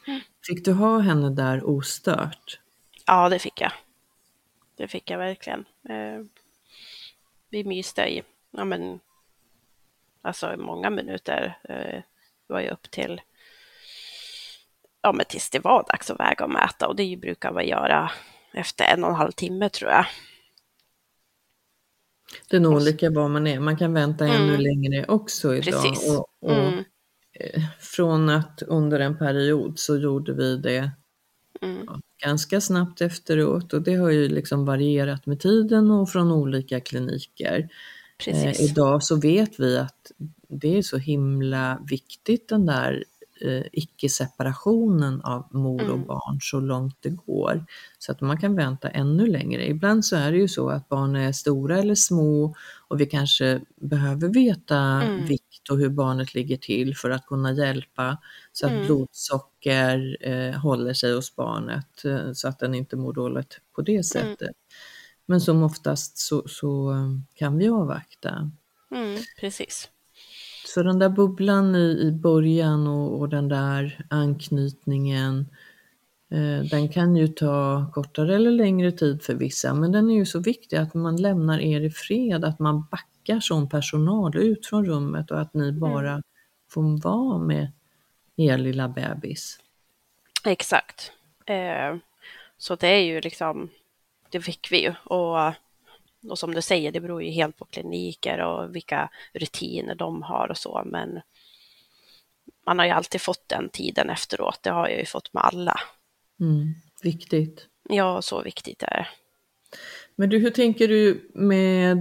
[0.08, 0.22] Mm.
[0.48, 2.60] Fick du ha henne där ostört?
[3.06, 3.72] Ja, det fick jag.
[4.78, 5.66] Det fick jag verkligen.
[7.50, 9.00] Vi myste i, ja men,
[10.22, 11.60] alltså många minuter.
[11.70, 12.02] Eh,
[12.48, 13.22] var ju upp till,
[15.02, 18.12] ja men tills det var dags att väga och mäta och det brukar man göra
[18.54, 20.06] efter en och en halv timme tror jag.
[22.50, 23.60] Det är nog olika var man är.
[23.60, 24.42] Man kan vänta mm.
[24.42, 25.84] ännu längre också idag.
[25.84, 26.18] Precis.
[26.18, 26.84] Och, och mm.
[27.40, 30.92] Eh, från att under en period så gjorde vi det
[31.62, 31.84] mm.
[31.88, 36.80] ja, ganska snabbt efteråt och det har ju liksom varierat med tiden och från olika
[36.80, 37.70] kliniker.
[38.28, 40.12] Eh, idag så vet vi att
[40.50, 43.04] det är så himla viktigt den där
[43.42, 46.08] eh, icke-separationen av mor och mm.
[46.08, 47.66] barn så långt det går.
[48.00, 49.68] Så att man kan vänta ännu längre.
[49.68, 52.56] Ibland så är det ju så att barn är stora eller små
[52.88, 55.26] och vi kanske behöver veta mm.
[55.26, 58.18] vikt och hur barnet ligger till för att kunna hjälpa
[58.52, 58.86] så att mm.
[58.86, 63.92] blodsocker eh, håller sig hos barnet eh, så att den inte mår dåligt på det
[63.92, 64.04] mm.
[64.04, 64.42] sättet.
[64.42, 64.54] Mm.
[65.26, 68.52] Men som oftast så, så eh, kan vi avvakta.
[68.92, 69.90] Mm, precis.
[70.66, 75.48] Så den där bubblan i, i början och, och den där anknytningen,
[76.32, 80.26] eh, den kan ju ta kortare eller längre tid för vissa, men den är ju
[80.26, 84.86] så viktig att man lämnar er i fred, att man backar som personal ut från
[84.86, 85.80] rummet och att ni mm.
[85.80, 86.24] bara mm.
[86.70, 87.72] får vara med
[88.36, 89.60] er lilla bebis.
[90.46, 91.12] Exakt.
[91.46, 91.96] Eh,
[92.58, 93.70] så det är ju liksom,
[94.30, 95.54] det fick vi ju och
[96.30, 100.48] och som du säger, det beror ju helt på kliniker och vilka rutiner de har
[100.52, 101.22] och så, men
[102.66, 104.60] man har ju alltid fått den tiden efteråt.
[104.64, 105.80] Det har jag ju fått med alla.
[106.40, 107.68] Mm, viktigt.
[107.90, 109.08] Ja, så viktigt är det.
[110.20, 111.98] Men du, hur tänker du med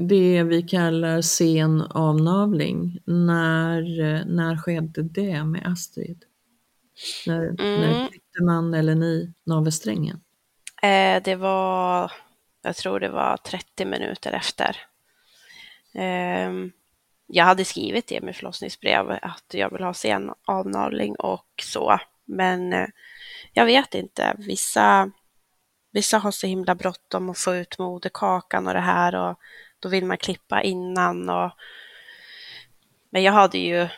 [0.00, 2.98] det vi kallar sen avnavling?
[3.04, 3.82] När,
[4.24, 6.24] när skedde det med Astrid?
[7.26, 7.80] När, mm.
[7.80, 10.20] när klippte man eller ni navelsträngen?
[10.82, 12.12] Eh, det var
[12.62, 14.76] jag tror det var 30 minuter efter.
[15.94, 16.72] Ehm,
[17.26, 22.72] jag hade skrivit det med förlossningsbrev att jag vill ha sen avnavling och så, men
[22.72, 22.86] eh,
[23.52, 24.34] jag vet inte.
[24.38, 25.10] Vissa,
[25.92, 29.38] vissa har så himla bråttom att få ut moderkakan och det här och
[29.80, 31.28] då vill man klippa innan.
[31.28, 31.50] Och...
[33.10, 33.88] Men jag hade ju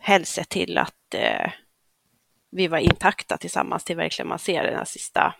[0.00, 1.52] helst sett till att eh,
[2.50, 5.34] vi var intakta tillsammans till verkligen man ser det här sista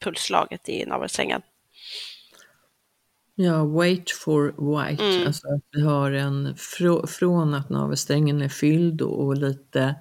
[0.00, 1.42] pulsslaget i navelsträngen.
[3.42, 5.26] Ja, wait for white, mm.
[5.26, 9.94] alltså att vi har en fr från att navelsträngen är fylld och lite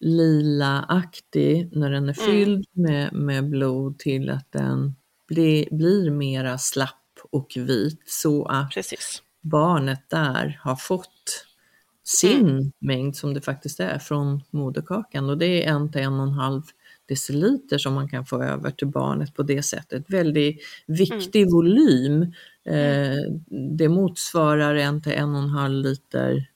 [0.00, 2.32] lilaaktig när den är mm.
[2.32, 2.92] fylld mm.
[2.92, 4.94] med, med blod till att den
[5.28, 9.22] bli, blir mera slapp och vit så att Precis.
[9.42, 11.46] barnet där har fått
[12.04, 12.72] sin mm.
[12.78, 16.32] mängd som det faktiskt är från moderkakan och det är en till en och en
[16.32, 16.62] halv
[17.06, 20.04] deciliter som man kan få över till barnet på det sättet.
[20.08, 21.52] Väldigt viktig mm.
[21.52, 22.32] volym.
[22.64, 23.32] Eh,
[23.76, 26.50] det motsvarar en till en och en halv liter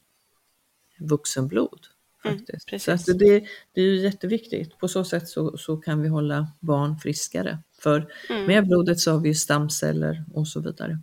[0.98, 1.86] vuxenblod.
[2.24, 2.88] Mm, faktiskt.
[2.88, 4.78] Mm, så det, det är jätteviktigt.
[4.78, 7.58] På så sätt så, så kan vi hålla barn friskare.
[7.78, 8.46] För mm.
[8.46, 10.98] med blodet så har vi stamceller och så vidare.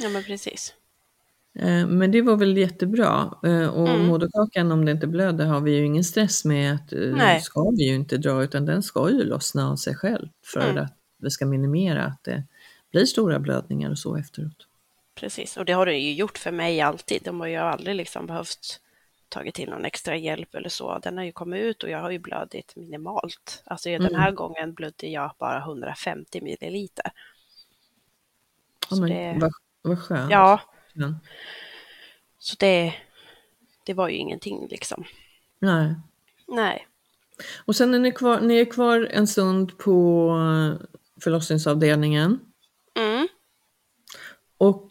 [0.00, 0.74] Ja men precis.
[1.58, 3.34] Eh, men det var väl jättebra.
[3.44, 4.06] Eh, och mm.
[4.06, 7.40] moderkakan om det inte blöder har vi ju ingen stress med att Nej.
[7.40, 10.84] ska vi ju inte dra utan den ska ju lossna av sig själv för mm.
[10.84, 12.44] att vi ska minimera att det
[12.90, 14.66] blir stora blödningar och så efteråt.
[15.14, 17.22] Precis, och det har det ju gjort för mig alltid.
[17.24, 18.80] De har ju aldrig liksom behövt
[19.28, 20.98] tagit till någon extra hjälp eller så.
[20.98, 23.62] Den har ju kommit ut och jag har ju blödit minimalt.
[23.66, 24.02] Alltså mm.
[24.02, 27.12] den här gången blödde jag bara 150 milliliter.
[28.90, 30.30] Ja, men, det, vad, vad skönt.
[30.30, 30.60] Ja.
[30.92, 31.14] ja.
[32.38, 32.94] Så det,
[33.86, 35.04] det var ju ingenting liksom.
[35.58, 35.94] Nej.
[36.46, 36.86] Nej.
[37.64, 40.30] Och sen är ni kvar, ni är kvar en stund på
[41.22, 42.40] förlossningsavdelningen.
[42.98, 43.28] Mm.
[44.58, 44.88] Och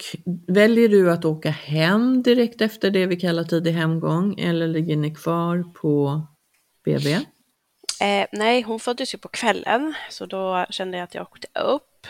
[0.48, 5.16] väljer du att åka hem direkt efter det vi kallar tidig hemgång eller ligger ni
[5.16, 6.22] kvar på
[6.86, 7.14] BB?
[8.02, 12.08] Eh, nej, hon föddes ju på kvällen så då kände jag att jag åkte upp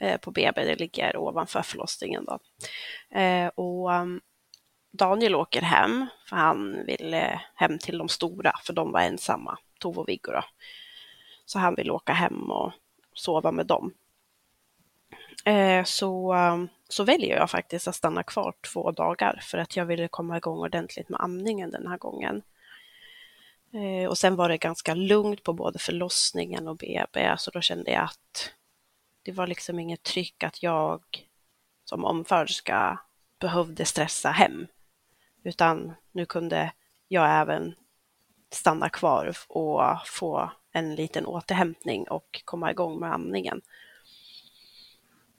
[0.00, 2.38] eh, på BB, det ligger ovanför förlossningen då.
[3.18, 4.20] Eh, och um,
[4.92, 10.00] Daniel åker hem för han ville hem till de stora för de var ensamma, Tove
[10.00, 10.44] och Viggo då.
[11.46, 12.72] Så han vill åka hem och
[13.14, 13.92] sova med dem.
[15.48, 19.86] Eh, så, um, så väljer jag faktiskt att stanna kvar två dagar för att jag
[19.86, 22.42] ville komma igång ordentligt med amningen den här gången.
[23.72, 27.90] Eh, och sen var det ganska lugnt på både förlossningen och BB, så då kände
[27.90, 28.52] jag att
[29.22, 31.02] det var liksom inget tryck att jag
[31.84, 33.00] som omföderska
[33.38, 34.66] behövde stressa hem,
[35.44, 36.72] utan nu kunde
[37.08, 37.74] jag även
[38.50, 43.62] stanna kvar och få en liten återhämtning och komma igång med amningen.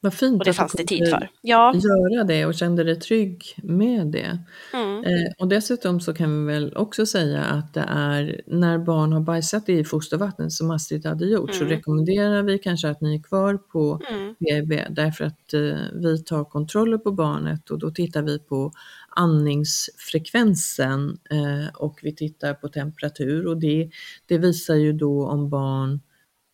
[0.01, 1.29] Vad fint och det fanns det tid för.
[1.41, 1.73] Ja.
[1.75, 4.39] göra det och kände dig trygg med det.
[4.73, 5.03] Mm.
[5.03, 9.21] Eh, och dessutom så kan vi väl också säga att det är när barn har
[9.21, 11.59] bajsat i fostervattnet som Astrid hade gjort mm.
[11.59, 14.35] så rekommenderar vi kanske att ni är kvar på mm.
[14.39, 15.59] BB därför att eh,
[15.93, 18.71] vi tar kontroller på barnet och då tittar vi på
[19.09, 23.89] andningsfrekvensen eh, och vi tittar på temperatur och det,
[24.25, 25.99] det visar ju då om barn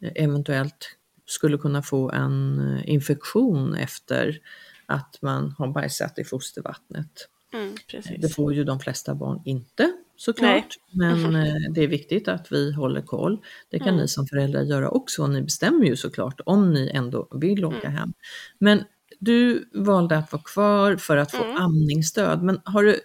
[0.02, 4.40] eh, eventuellt skulle kunna få en eh, infektion efter
[4.86, 7.30] att man har bajsat i fostervattnet.
[7.54, 7.76] Mm,
[8.18, 11.16] det får ju de flesta barn inte såklart, Nej.
[11.16, 13.40] men eh, det är viktigt att vi håller koll.
[13.70, 14.02] Det kan mm.
[14.02, 17.98] ni som föräldrar göra också, ni bestämmer ju såklart om ni ändå vill åka mm.
[17.98, 18.14] hem.
[18.60, 18.84] Men
[19.20, 21.56] du valde att vara kvar för att få mm.
[21.56, 23.00] amningsstöd, men har du,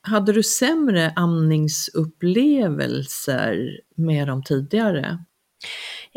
[0.00, 5.24] hade du sämre amningsupplevelser med dem tidigare?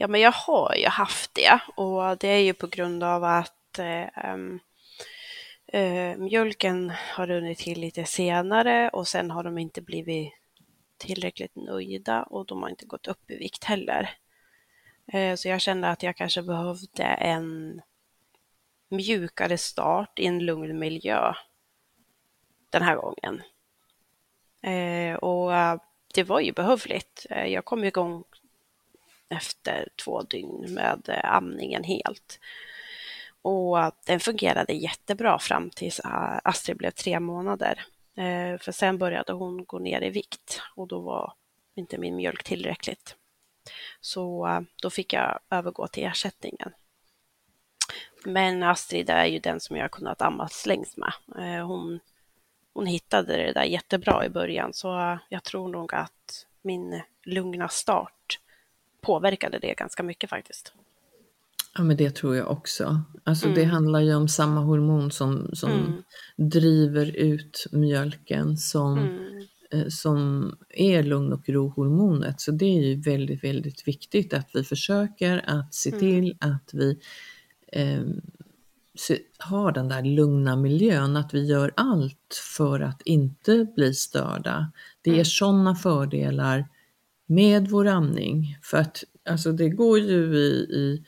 [0.02, 3.80] Ja, men jag har ju haft det och det är ju på grund av att
[3.80, 4.34] eh,
[5.68, 10.34] eh, mjölken har runnit till lite senare och sen har de inte blivit
[10.98, 14.10] tillräckligt nöjda och de har inte gått upp i vikt heller.
[15.14, 17.82] Eh, så jag kände att jag kanske behövde en
[18.90, 21.34] mjukare start i en lugn miljö
[22.70, 23.42] den här gången.
[24.62, 25.80] Eh, och eh,
[26.14, 27.26] det var ju behövligt.
[27.30, 28.24] Eh, jag kom igång
[29.30, 32.40] efter två dygn med eh, amningen helt.
[33.42, 37.86] Och den fungerade jättebra fram tills eh, Astrid blev tre månader.
[38.16, 41.34] Eh, för sen började hon gå ner i vikt och då var
[41.76, 43.16] inte min mjölk tillräckligt.
[44.02, 44.48] Så
[44.82, 46.74] då fick jag övergå till ersättningen.
[48.26, 51.14] Men Astrid är ju den som jag har kunnat ammas längst med.
[51.64, 52.00] Hon,
[52.74, 58.40] hon hittade det där jättebra i början så jag tror nog att min lugna start
[59.02, 60.74] påverkade det ganska mycket faktiskt.
[61.76, 63.02] Ja men det tror jag också.
[63.24, 63.60] Alltså mm.
[63.60, 66.04] det handlar ju om samma hormon som, som mm.
[66.38, 69.46] driver ut mjölken som, mm.
[69.72, 72.42] eh, som är lugn och ro-hormonet.
[72.42, 76.00] Så det är ju väldigt, väldigt viktigt att vi försöker att se mm.
[76.00, 77.00] till att vi
[77.72, 78.04] eh,
[79.38, 84.72] har den där lugna miljön, att vi gör allt för att inte bli störda.
[85.02, 85.26] Det ger mm.
[85.26, 86.66] sådana fördelar
[87.30, 88.58] med vår amning.
[88.62, 91.04] För att alltså det går ju i, i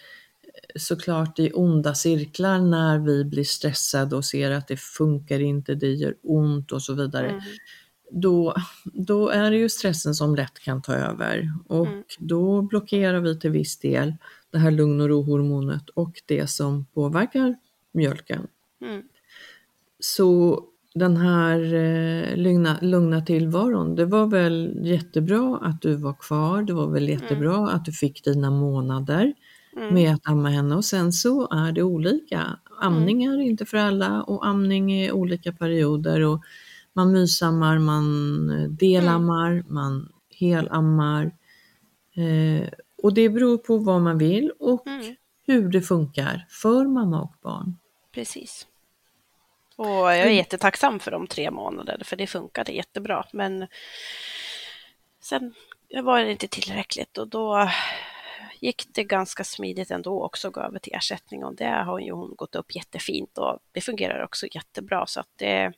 [0.76, 5.92] såklart i onda cirklar när vi blir stressade och ser att det funkar inte, det
[5.92, 7.30] gör ont och så vidare.
[7.30, 7.42] Mm.
[8.12, 8.56] Då,
[8.86, 12.04] då är det ju stressen som lätt kan ta över och mm.
[12.20, 14.16] då blockerar vi till viss del
[14.52, 17.56] det här lugn och ro-hormonet och det som påverkar
[17.92, 18.48] mjölken.
[18.82, 19.04] Mm.
[20.00, 20.60] Så
[20.94, 26.74] den här eh, lugna, lugna tillvaron, det var väl jättebra att du var kvar, det
[26.74, 27.22] var väl mm.
[27.22, 27.66] jättebra mm.
[27.66, 29.34] att du fick dina månader
[29.78, 29.94] mm.
[29.94, 32.60] med att amma henne och sen så är det olika.
[32.82, 36.42] Amning är inte för alla och amning är olika perioder och
[36.94, 39.66] man mysammar, man eh, delammar, mm.
[39.70, 41.32] man helammar.
[42.16, 42.70] Eh,
[43.04, 45.16] och det beror på vad man vill och mm.
[45.48, 47.78] hur det funkar för mamma och barn.
[48.14, 48.68] Precis.
[49.82, 50.36] Och jag är mm.
[50.36, 53.26] jättetacksam för de tre månaderna, för det funkade jättebra.
[53.34, 53.68] Men
[55.22, 55.54] sen
[56.04, 57.70] var det inte tillräckligt och då
[58.60, 62.12] gick det ganska smidigt ändå också att gå över till ersättning och det har ju
[62.12, 65.74] hon gått upp jättefint och det fungerar också jättebra så att det,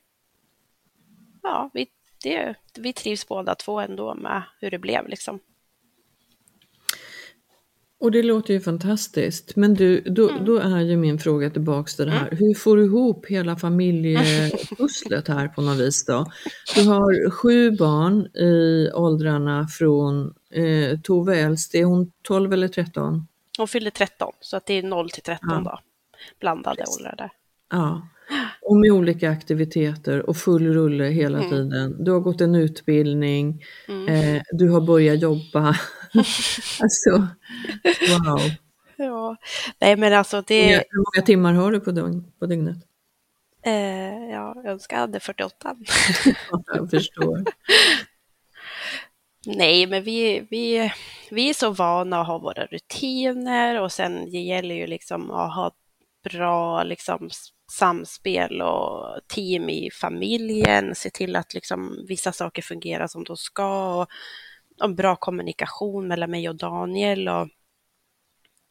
[1.42, 1.86] ja, vi
[2.22, 5.40] det, vi trivs båda två ändå med hur det blev liksom.
[8.04, 9.56] Och det låter ju fantastiskt.
[9.56, 10.44] Men du, då, mm.
[10.44, 12.26] då är ju min fråga tillbaks till det här.
[12.26, 12.38] Mm.
[12.38, 16.26] Hur får du ihop hela familjepusslet här på något vis då?
[16.74, 23.26] Du har sju barn i åldrarna från eh, Tove äldst, är hon 12 eller 13?
[23.58, 25.60] Hon fyllde 13, så att det är 0 till 13 ja.
[25.64, 25.78] då.
[26.40, 27.30] Blandade åldrar där.
[27.70, 28.08] Ja,
[28.62, 31.50] och med olika aktiviteter och full rulle hela mm.
[31.50, 32.04] tiden.
[32.04, 34.08] Du har gått en utbildning, mm.
[34.08, 35.76] eh, du har börjat jobba.
[36.80, 37.10] alltså,
[38.08, 38.40] wow.
[38.96, 39.36] Ja,
[39.80, 40.84] nej men alltså det...
[40.90, 42.76] Hur många timmar har du på, dygn, på dygnet?
[43.66, 45.76] Eh, ja, jag önskar jag hade 48.
[46.74, 47.44] jag förstår.
[49.46, 50.92] Nej, men vi, vi,
[51.30, 55.54] vi är så vana att ha våra rutiner och sen det gäller ju liksom att
[55.54, 55.70] ha
[56.24, 57.30] bra liksom,
[57.72, 63.94] samspel och team i familjen, se till att liksom vissa saker fungerar som de ska
[64.00, 64.08] och,
[64.82, 67.28] och bra kommunikation mellan mig och Daniel.
[67.28, 67.48] Och,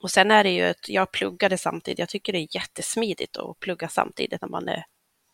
[0.01, 1.99] och sen är det ju att jag pluggade samtidigt.
[1.99, 4.85] Jag tycker det är jättesmidigt att plugga samtidigt när man är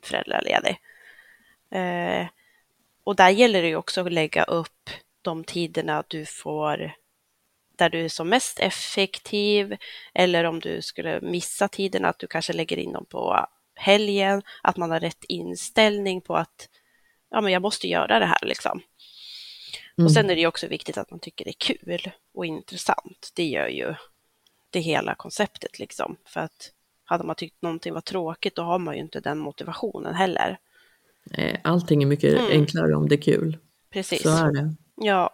[0.03, 0.79] föräldraledig.
[1.71, 2.27] Eh,
[3.03, 4.89] och där gäller det ju också att lägga upp
[5.21, 6.95] de tiderna du får
[7.79, 9.77] där du är som mest effektiv
[10.13, 14.77] eller om du skulle missa tiden att du kanske lägger in dem på helgen, att
[14.77, 16.69] man har rätt inställning på att
[17.31, 18.81] ja, men jag måste göra det här liksom.
[19.99, 20.05] Mm.
[20.05, 23.31] Och sen är det också viktigt att man tycker det är kul och intressant.
[23.35, 23.93] Det gör ju
[24.69, 26.15] det hela konceptet liksom.
[26.25, 26.71] För att
[27.03, 30.57] hade man tyckt någonting var tråkigt då har man ju inte den motivationen heller.
[31.63, 32.51] Allting är mycket mm.
[32.51, 33.57] enklare om det är kul.
[33.89, 34.23] Precis.
[34.23, 34.75] Så är det.
[34.95, 35.29] Ja,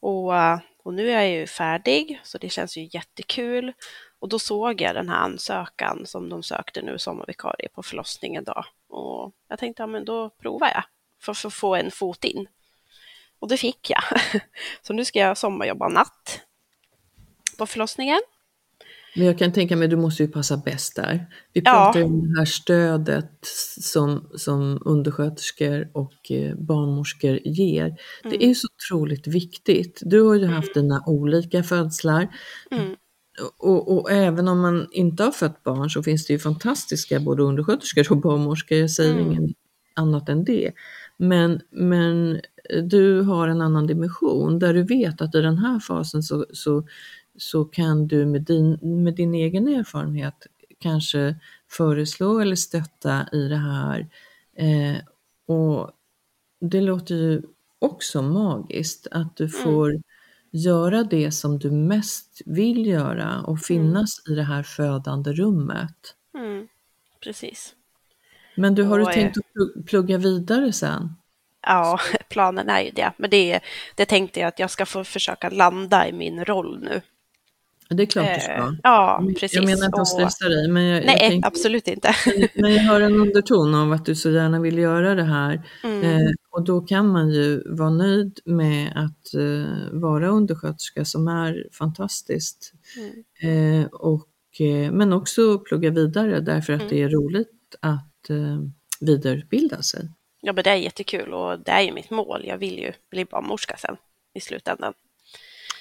[0.00, 3.72] och, eh, och nu är jag ju färdig så det känns ju jättekul.
[4.18, 8.64] Och då såg jag den här ansökan som de sökte nu sommarvikarie på förlossningen då.
[8.88, 10.84] Och jag tänkte, ja men då provar jag
[11.20, 12.46] för att få en fot in.
[13.44, 14.02] Och det fick jag.
[14.82, 16.40] Så nu ska jag sommarjobba natt
[17.58, 18.20] på förlossningen.
[19.16, 21.26] Men jag kan tänka mig, du måste ju passa bäst där.
[21.52, 22.06] Vi pratar ja.
[22.06, 23.38] om det här stödet
[23.80, 27.84] som, som undersköterskor och eh, barnmorskor ger.
[27.84, 27.98] Mm.
[28.22, 30.00] Det är så otroligt viktigt.
[30.04, 30.88] Du har ju haft mm.
[30.88, 32.28] dina olika födslar.
[32.70, 32.94] Mm.
[33.58, 37.42] Och, och, även om man inte har fött barn så finns det ju fantastiska både
[37.42, 38.78] undersköterskor och barnmorskor.
[38.78, 39.32] Jag säger mm.
[39.32, 39.56] inget
[39.94, 40.72] annat än det.
[41.16, 42.40] Men, men
[42.82, 46.84] du har en annan dimension där du vet att i den här fasen så, så
[47.36, 50.46] så kan du med din, med din egen erfarenhet
[50.78, 51.36] kanske
[51.70, 54.08] föreslå eller stötta i det här.
[54.56, 54.96] Eh,
[55.46, 55.90] och
[56.60, 57.42] det låter ju
[57.78, 59.52] också magiskt att du mm.
[59.52, 60.02] får mm.
[60.50, 63.58] göra det som du mest vill göra och mm.
[63.58, 64.32] finnas mm.
[64.32, 66.14] i det här födande rummet.
[66.38, 66.68] Mm.
[67.20, 67.74] Precis.
[68.54, 71.14] Men du har och, du tänkt att plugga vidare sen?
[71.66, 71.98] Ja,
[72.28, 73.12] planen är ju det.
[73.16, 73.60] Men det,
[73.94, 77.00] det tänkte jag att jag ska få försöka landa i min roll nu.
[77.88, 78.52] Det är klart du ska.
[78.52, 79.56] Eh, ja, precis.
[79.56, 80.68] Jag menar inte att stressa dig.
[80.68, 82.14] Men jag, Nej, jag tänkte, absolut inte.
[82.54, 85.62] men jag hör en underton av att du så gärna vill göra det här.
[85.84, 86.02] Mm.
[86.02, 91.66] Eh, och då kan man ju vara nöjd med att eh, vara undersköterska som är
[91.72, 92.72] fantastiskt.
[92.96, 93.80] Mm.
[93.80, 96.90] Eh, och, eh, men också plugga vidare därför att mm.
[96.90, 97.48] det är roligt
[97.80, 98.58] att eh,
[99.00, 100.08] vidareutbilda sig.
[100.40, 102.42] Ja, men det är jättekul och det är ju mitt mål.
[102.44, 103.96] Jag vill ju bli barnmorska sen
[104.34, 104.94] i slutändan.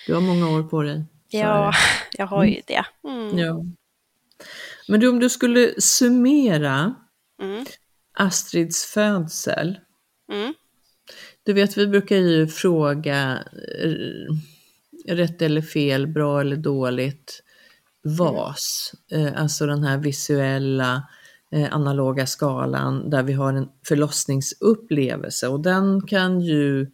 [0.07, 1.05] Du har många år på dig.
[1.29, 1.73] Ja,
[2.17, 2.85] jag har ju det.
[3.03, 3.37] Mm.
[3.37, 3.65] Ja.
[4.87, 6.95] Men du, om du skulle summera
[7.41, 7.65] mm.
[8.13, 9.79] Astrids födsel.
[10.31, 10.53] Mm.
[11.43, 13.43] Du vet, vi brukar ju fråga
[13.81, 17.43] eh, rätt eller fel, bra eller dåligt,
[18.03, 21.07] VAS, eh, alltså den här visuella
[21.71, 26.91] analoga skalan där vi har en förlossningsupplevelse och den kan ju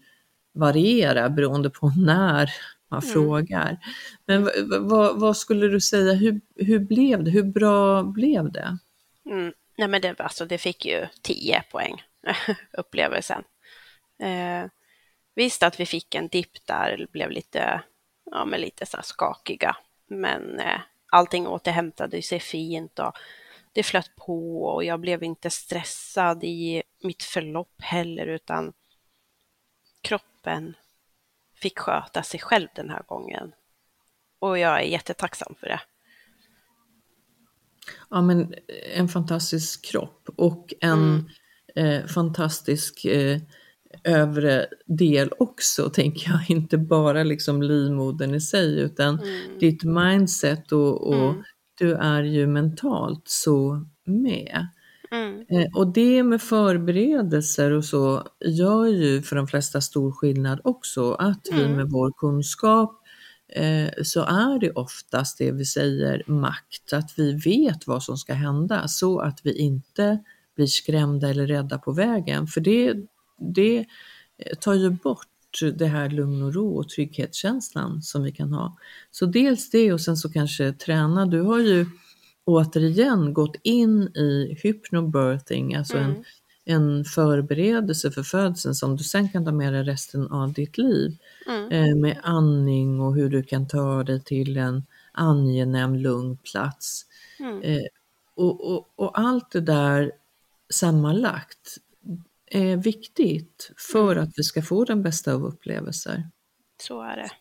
[0.54, 2.50] variera beroende på när
[2.90, 3.14] man mm.
[3.14, 3.78] frågar.
[4.26, 4.50] Men
[4.88, 7.32] vad, vad, skulle du säga, hur, hur blev det?
[7.32, 8.78] Hur bra blev det?
[9.26, 9.54] Mm.
[9.78, 12.04] Nej men det, alltså, det fick ju 10 poäng,
[12.78, 13.44] upplevelsen.
[14.24, 14.70] Eh,
[15.36, 17.82] visst att vi fick en dipp där, blev lite,
[18.32, 19.76] ja, men lite så skakiga,
[20.08, 20.80] men eh,
[21.12, 23.14] allting återhämtade sig fint och
[23.74, 28.74] det flöt på och jag blev inte stressad i mitt förlopp heller, utan
[30.02, 30.76] kroppen
[31.56, 33.52] fick sköta sig själv den här gången.
[34.40, 35.80] Och jag är jättetacksam för det.
[38.10, 38.54] Ja, men
[38.96, 41.28] en fantastisk kropp och en
[41.76, 42.02] mm.
[42.02, 43.42] eh, fantastisk eh,
[44.04, 46.40] övre del också, tänker jag.
[46.58, 49.60] Inte bara liksom livmodern i sig, utan mm.
[49.60, 51.44] ditt mindset och, och mm.
[51.80, 54.68] Du är ju mentalt så med.
[55.12, 55.46] Mm.
[55.50, 61.14] Eh, och det med förberedelser och så gör ju för de flesta stor skillnad också.
[61.14, 61.78] Att vi mm.
[61.78, 63.02] med vår kunskap
[63.56, 68.34] eh, så är det oftast det vi säger makt, att vi vet vad som ska
[68.34, 70.20] hända så att vi inte
[70.56, 72.48] blir skrämda eller rädda på vägen.
[72.48, 72.94] För det,
[73.54, 73.86] det
[74.60, 75.28] tar ju bort
[75.74, 78.78] det här lugn och ro och trygghetskänslan som vi kan ha.
[79.12, 81.26] Så dels det och sen så kanske träna.
[81.26, 81.86] Du har ju
[82.46, 86.12] återigen gått in i hypnobirthing, alltså mm.
[86.12, 86.24] en,
[86.66, 91.18] en förberedelse för födseln som du sen kan ta med dig resten av ditt liv.
[91.48, 91.72] Mm.
[91.72, 97.06] Eh, med andning och hur du kan ta dig till en angenäm, lugn plats.
[97.40, 97.62] Mm.
[97.62, 97.86] Eh,
[98.36, 100.12] och, och, och, allt det där
[100.70, 101.78] sammanlagt
[102.52, 104.24] är viktigt för mm.
[104.24, 106.30] att vi ska få den bästa av upplevelser.
[106.82, 107.32] Så är det.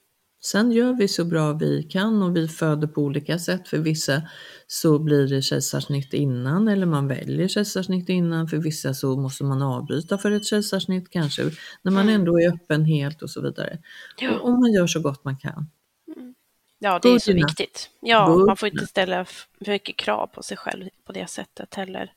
[0.41, 3.69] Sen gör vi så bra vi kan och vi föder på olika sätt.
[3.69, 4.23] För vissa
[4.67, 8.49] så blir det kejsarsnitt innan eller man väljer kejsarsnitt innan.
[8.49, 11.43] För vissa så måste man avbryta för ett kejsarsnitt kanske
[11.83, 12.15] när man mm.
[12.15, 13.79] ändå är öppen helt och så vidare.
[14.19, 14.31] Ja.
[14.31, 15.71] Och, och man gör så gott man kan.
[16.17, 16.35] Mm.
[16.79, 17.91] Ja, det är så viktigt.
[18.01, 22.13] Ja, man får inte ställa för mycket krav på sig själv på det sättet heller.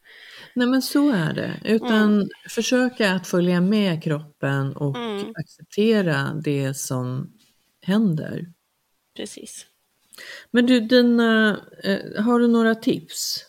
[0.53, 2.29] Nej men så är det, utan mm.
[2.49, 5.33] försöka att följa med kroppen och mm.
[5.35, 7.33] acceptera det som
[7.81, 8.53] händer.
[9.15, 9.65] Precis.
[10.51, 13.45] Men du, dina, eh, har du några tips?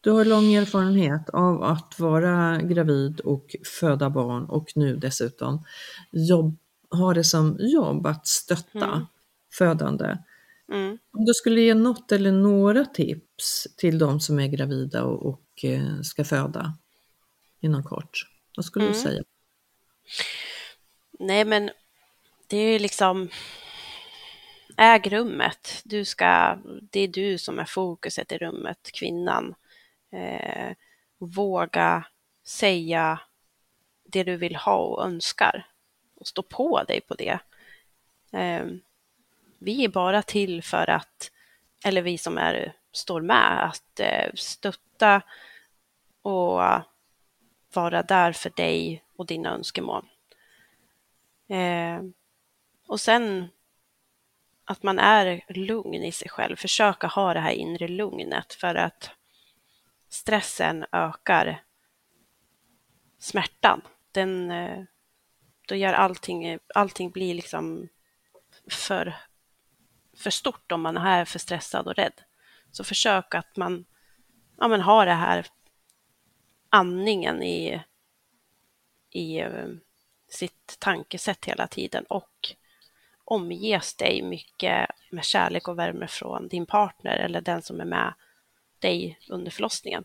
[0.00, 5.64] Du har lång erfarenhet av att vara gravid och föda barn och nu dessutom
[6.12, 6.56] jobb,
[6.90, 9.06] ha det som jobb att stötta mm.
[9.52, 10.16] födande.
[10.70, 10.98] Mm.
[11.12, 15.64] Om du skulle ge något eller några tips till de som är gravida och, och
[15.64, 16.78] eh, ska föda
[17.60, 18.94] inom kort, vad skulle mm.
[18.94, 19.22] du säga?
[21.18, 21.70] Nej men
[22.46, 23.28] det är liksom
[24.76, 25.82] äg rummet.
[25.84, 26.58] Du ska,
[26.90, 29.54] det är du som är fokuset i rummet, kvinnan.
[30.12, 30.76] Eh,
[31.18, 32.04] våga
[32.46, 33.20] säga
[34.04, 35.66] det du vill ha och önskar
[36.16, 37.38] och stå på dig på det.
[38.32, 38.66] Eh,
[39.60, 41.30] vi är bara till för att,
[41.84, 45.22] eller vi som är, står med, att eh, stötta
[46.22, 46.60] och
[47.74, 50.08] vara där för dig och dina önskemål.
[51.48, 52.02] Eh,
[52.86, 53.48] och sen
[54.64, 59.10] att man är lugn i sig själv, försöka ha det här inre lugnet för att
[60.08, 61.62] stressen ökar
[63.18, 63.82] smärtan.
[64.12, 64.84] Den, eh,
[65.68, 67.88] då gör allting, allting blir liksom
[68.70, 69.16] för,
[70.20, 72.22] för stort om man är för stressad och rädd.
[72.70, 73.84] Så försök att man,
[74.58, 75.46] ja, men har det här
[76.68, 77.82] andningen i,
[79.10, 79.68] i eh,
[80.28, 82.54] sitt tankesätt hela tiden och
[83.24, 88.14] omges dig mycket med kärlek och värme från din partner eller den som är med
[88.78, 90.04] dig under förlossningen.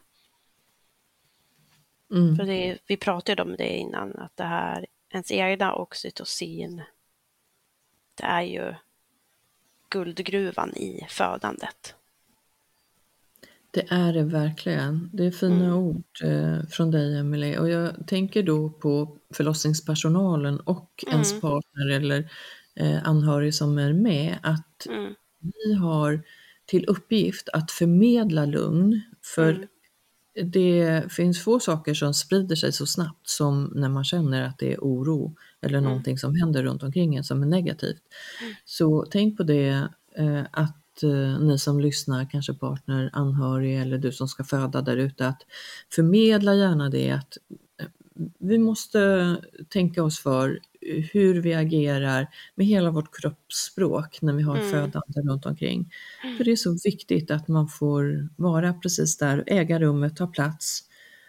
[2.12, 2.36] Mm.
[2.36, 6.82] För det, vi pratade om det innan, att det här, ens egna oxytocin,
[8.16, 8.76] det är ju
[9.90, 11.96] guldgruvan i födandet.
[13.76, 15.10] Det är det verkligen.
[15.14, 15.74] Det är fina mm.
[15.74, 21.14] ord eh, från dig Emelie och jag tänker då på förlossningspersonalen och mm.
[21.14, 22.30] ens partner eller
[22.76, 25.14] eh, anhörig som är med, att mm.
[25.40, 26.22] vi har
[26.66, 29.02] till uppgift att förmedla lugn.
[29.36, 29.68] För mm.
[30.52, 34.74] det finns få saker som sprider sig så snabbt som när man känner att det
[34.74, 35.36] är oro
[35.66, 35.90] eller mm.
[35.90, 38.02] någonting som händer runt omkring en som är negativt.
[38.42, 38.54] Mm.
[38.66, 39.88] Så tänk på det
[40.18, 44.98] eh, att eh, ni som lyssnar, kanske partner, anhörig eller du som ska föda där
[44.98, 45.42] ute, att
[45.96, 47.38] förmedla gärna det att
[47.80, 47.88] eh,
[48.40, 49.36] vi måste
[49.70, 50.60] tänka oss för
[51.12, 54.72] hur vi agerar med hela vårt kroppsspråk när vi har mm.
[54.72, 55.92] födande runt omkring.
[56.38, 60.84] För det är så viktigt att man får vara precis där, äga rummet, ta plats.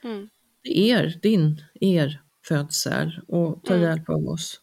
[0.04, 0.28] Mm.
[0.62, 3.88] Er, din, er födsel och ta mm.
[3.88, 4.60] hjälp av oss.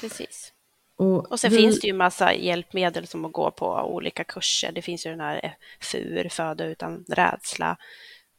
[0.00, 0.52] Precis.
[0.96, 1.56] Och, och sen vi...
[1.56, 4.72] finns det ju massa hjälpmedel som att gå på olika kurser.
[4.72, 7.76] Det finns ju den här FUR, föda utan rädsla.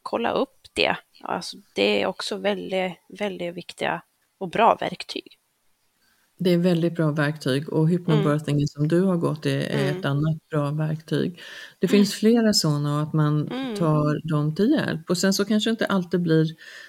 [0.02, 0.96] Kolla upp det.
[1.22, 4.02] Alltså, det är också väldigt, väldigt viktiga
[4.38, 5.38] och bra verktyg.
[6.38, 8.68] Det är väldigt bra verktyg och hypnobirthingen mm.
[8.68, 9.98] som du har gått är, är mm.
[9.98, 11.40] ett annat bra verktyg.
[11.80, 12.34] Det finns mm.
[12.34, 13.76] flera sådana och att man mm.
[13.76, 16.48] tar dem till hjälp och sen så kanske inte alltid blir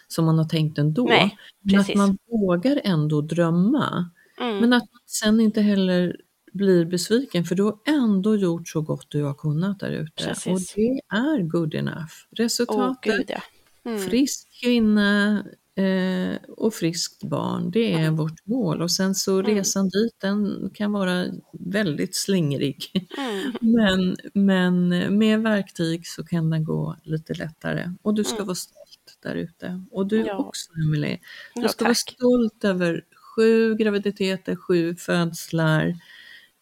[0.09, 1.05] som man har tänkt ändå.
[1.05, 4.11] Nej, men att man vågar ändå drömma.
[4.41, 4.59] Mm.
[4.59, 6.17] Men att man sen inte heller
[6.53, 10.35] blir besviken för du har ändå gjort så gott du har kunnat där ute.
[10.51, 12.13] Och det är good enough.
[12.31, 13.43] Resultatet, oh, Gud, ja.
[13.91, 13.99] mm.
[13.99, 15.45] frisk kvinna,
[15.77, 17.71] eh, och friskt barn.
[17.71, 18.17] Det är mm.
[18.17, 19.47] vårt mål och sen så mm.
[19.55, 23.09] resan dit den kan vara väldigt slingrig.
[23.19, 23.53] Mm.
[23.61, 28.47] Men, men med verktyg så kan den gå lite lättare och du ska mm.
[28.47, 29.85] vara stolt där ute.
[29.91, 30.37] Och du Ja.
[30.37, 31.19] också Emelie.
[31.55, 32.15] Du Ja, ska vara tack.
[32.15, 33.05] stolt över
[33.37, 35.95] sju graviditeter, sju födslar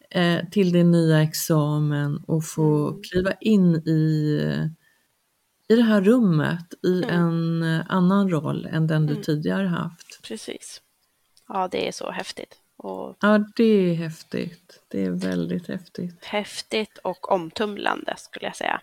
[0.09, 3.01] eh, till din nya examen och få Mm.
[3.03, 4.41] kliva in i,
[5.67, 7.15] i det här rummet i Mm.
[7.63, 9.23] en eh, annan roll än den du Mm.
[9.23, 10.19] tidigare haft.
[10.23, 10.81] Precis.
[11.47, 12.55] Ja, det är så häftigt.
[12.77, 14.79] Och Ja, det är häftigt.
[14.87, 16.25] Det är väldigt häftigt.
[16.25, 18.81] häftigt och omtumlande skulle jag säga.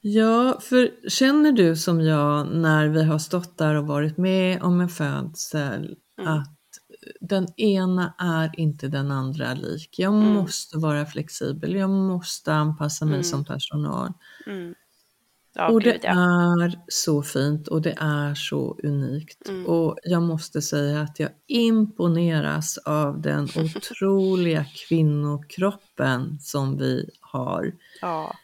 [0.00, 4.80] Ja, för känner du som jag när vi har stått där och varit med om
[4.80, 6.32] en födsel Mm.
[6.32, 6.52] att
[7.20, 9.98] den ena är inte den andra lik.
[9.98, 10.28] Jag Mm.
[10.32, 13.24] måste vara flexibel, jag måste anpassa mig Mm.
[13.24, 14.12] som personal.
[14.46, 14.74] Mm.
[15.56, 16.10] Ja, och det gud ja.
[16.64, 19.48] är så fint och det är så unikt.
[19.48, 19.66] Mm.
[19.66, 27.72] Och jag måste säga att jag imponeras av den otroliga kvinnokroppen som vi har.
[28.00, 28.34] Ja,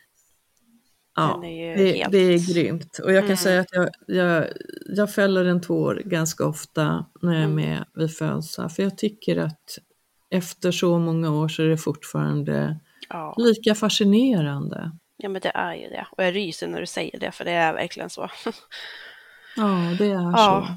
[1.17, 2.99] Ja, det, helt- det är grymt.
[2.99, 3.37] Och jag kan Mm.
[3.37, 4.47] säga att jag, jag,
[4.89, 7.55] jag fäller en tår ganska ofta när jag är Mm.
[7.57, 8.69] med vid födslar.
[8.69, 9.79] För jag tycker att
[10.31, 12.79] efter så många år så är det fortfarande
[13.37, 14.93] lika fascinerande.
[15.23, 16.07] Ja, men det är ju det.
[16.11, 18.31] Och jag ryser när du säger det, för det är verkligen så.
[19.57, 20.37] Ja, det är Ja.
[20.37, 20.75] så.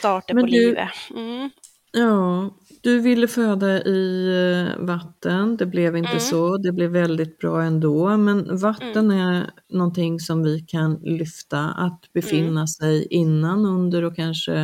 [0.00, 0.88] Starten Men på du- livet.
[1.14, 1.50] Mm.
[1.92, 2.50] Ja,
[2.82, 4.28] du ville föda i
[4.76, 6.20] eh, vatten, det blev inte Mm.
[6.20, 8.16] så, det blev väldigt bra ändå.
[8.16, 12.66] Men vatten är någonting som vi kan lyfta, att befinna Mm.
[12.66, 14.54] sig innan, under och kanske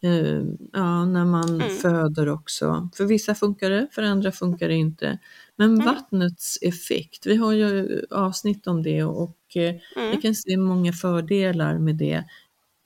[0.00, 1.76] eh, ja, när man Mm.
[1.76, 2.88] föder också.
[2.96, 5.18] För vissa funkar det, för andra funkar det inte.
[5.56, 5.86] Men Mm.
[5.86, 10.10] vattnets effekt, vi har ju avsnitt om det och eh, Mm.
[10.10, 12.24] vi kan se många fördelar med det.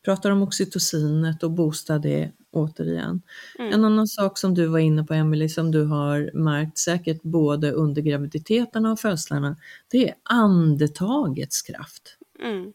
[0.05, 3.23] Pratar om oxytocinet och boosta det återigen.
[3.59, 3.73] Mm.
[3.73, 7.73] En annan sak som du var inne på Emelie, som du har märkt säkert både
[7.73, 9.57] under graviditeterna och födslarna,
[9.91, 12.17] det är andetagets kraft.
[12.43, 12.73] Mm.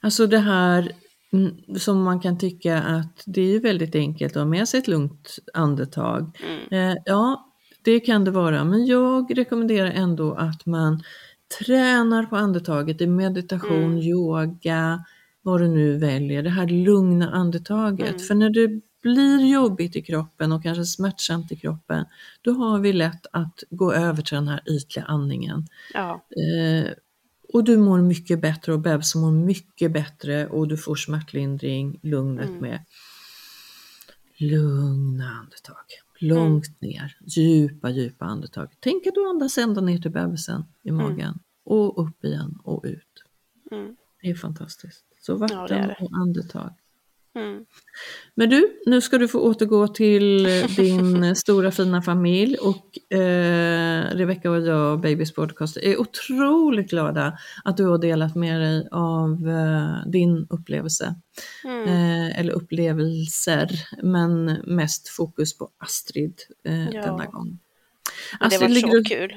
[0.00, 0.92] Alltså det här
[1.32, 4.88] mm, som man kan tycka att det är väldigt enkelt att ha med sig ett
[4.88, 6.38] lugnt andetag.
[6.70, 6.90] Mm.
[6.90, 7.45] Eh, ja,
[7.86, 11.02] det kan det vara, men jag rekommenderar ändå att man
[11.58, 13.98] tränar på andetaget i meditation, Mm.
[13.98, 15.04] yoga,
[15.42, 18.08] vad du nu väljer, det här lugna andetaget.
[18.08, 18.18] Mm.
[18.18, 22.04] För när det blir jobbigt i kroppen och kanske smärtsamt i kroppen,
[22.42, 25.66] då har vi lätt att gå över till den här ytliga andningen.
[25.94, 26.24] Ja.
[26.30, 26.90] Eh,
[27.52, 32.48] och du mår mycket bättre och bebisen mår mycket bättre och du får smärtlindring, lugnet
[32.48, 32.60] Mm.
[32.60, 32.80] med
[34.36, 35.84] lugna andetag.
[36.20, 38.68] Långt ner, djupa, djupa andetag.
[38.80, 43.24] Tänk att du andas ända ner till bebisen i magen och upp igen och ut.
[43.70, 43.96] Mm.
[44.22, 45.04] Det är fantastiskt.
[45.20, 45.96] Så vatten Ja, det det.
[46.04, 46.70] och andetag.
[47.36, 47.64] Mm.
[48.34, 53.14] Men du, nu ska du få återgå till eh, din eh, stora fina familj och
[53.18, 58.60] eh, Rebecca och jag och Babys podcast är otroligt glada att du har delat med
[58.60, 61.14] dig av eh, din upplevelse.
[61.64, 61.84] Mm.
[61.88, 63.68] Eh, eller upplevelser,
[64.02, 66.34] men mest fokus på Astrid
[66.68, 67.02] eh, Ja.
[67.02, 67.58] denna gång.
[68.40, 69.36] Men det var ligger så du- kul.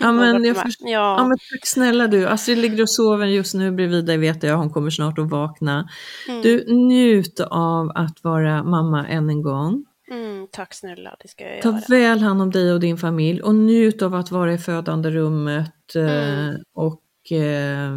[0.00, 0.88] Ja, men jag förstår.
[0.88, 1.28] Ja, Ja.
[1.28, 2.26] men tack snälla du.
[2.28, 5.88] Astrid ligger och sover just nu bredvid dig vet jag, hon kommer snart att vakna.
[6.28, 6.42] Mm.
[6.42, 9.84] Du, njut av att vara mamma än en gång.
[10.10, 11.80] Mm, tack snälla, det ska jag Ta göra.
[11.88, 15.94] väl hand om dig och din familj och njut av att vara i födande rummet
[15.96, 16.56] eh, Mm.
[16.74, 17.90] och eh,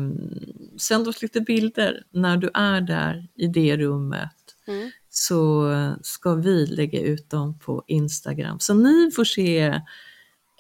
[0.80, 4.32] sänd oss lite bilder när du är där i det rummet.
[4.68, 4.92] Mm.
[5.10, 5.68] Så
[6.02, 8.60] ska vi lägga ut dem på Instagram.
[8.60, 9.82] Så ni får se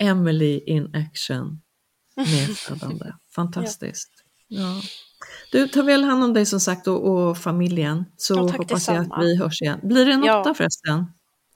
[0.01, 1.61] Emily in action
[2.15, 3.05] med födande.
[3.35, 4.09] Fantastiskt.
[4.47, 4.81] Ja.
[5.51, 8.97] Du, ta väl hand om dig som sagt och, och familjen så Ja, hoppas jag
[8.97, 9.79] att vi hörs igen.
[9.83, 10.41] Blir det en Ja.
[10.41, 11.05] åtta förresten?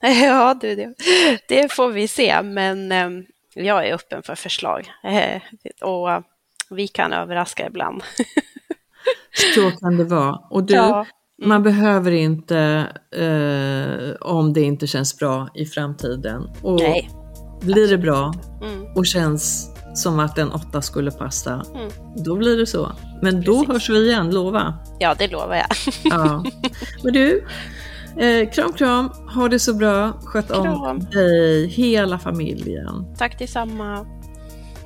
[0.00, 0.94] Ja, du, det,
[1.48, 3.08] det får vi se, men eh,
[3.54, 4.90] jag är öppen för förslag.
[5.82, 6.20] Och eh,
[6.70, 8.02] vi kan överraska ibland.
[9.54, 10.36] Så kan det vara.
[10.50, 11.06] Och du, Ja.
[11.44, 12.58] man behöver inte
[13.16, 16.50] eh, om det inte känns bra i framtiden.
[16.62, 17.10] Och Nej.
[17.60, 18.84] Blir det bra Mm.
[18.96, 21.90] och känns som att en åtta skulle passa, Mm.
[22.24, 22.92] då blir det så.
[23.22, 23.68] Men då Precis.
[23.72, 24.74] hörs vi igen, lova.
[24.98, 25.66] Ja, det lovar jag.
[26.04, 26.44] Ja.
[27.02, 27.44] Men du,
[28.16, 31.00] eh, kram kram, ha det så bra, sköt om Kram.
[31.00, 33.14] dig, hela familjen.
[33.18, 34.06] Tack detsamma.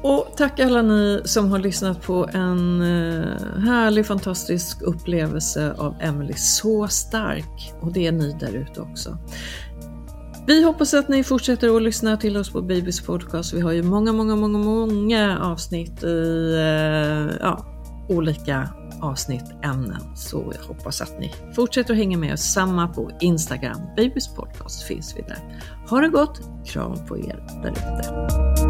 [0.02, 6.32] Och tack alla ni som har lyssnat på en eh, härlig, fantastisk upplevelse av Emily.
[6.36, 7.72] Så stark!
[7.80, 9.18] Och det är ni där ute också.
[10.50, 13.52] Vi hoppas att ni fortsätter att lyssna till oss på Babys podcast.
[13.52, 17.66] Vi har ju många, många, många, många avsnitt i eh, ja,
[18.08, 18.68] olika
[19.00, 20.16] avsnitt, ämnen.
[20.16, 22.40] Så jag hoppas att ni fortsätter att hänga med oss.
[22.40, 23.80] Samma på Instagram.
[23.96, 25.62] Babys podcast finns vi där.
[25.88, 26.40] Ha det gott!
[26.66, 28.69] Kram på er där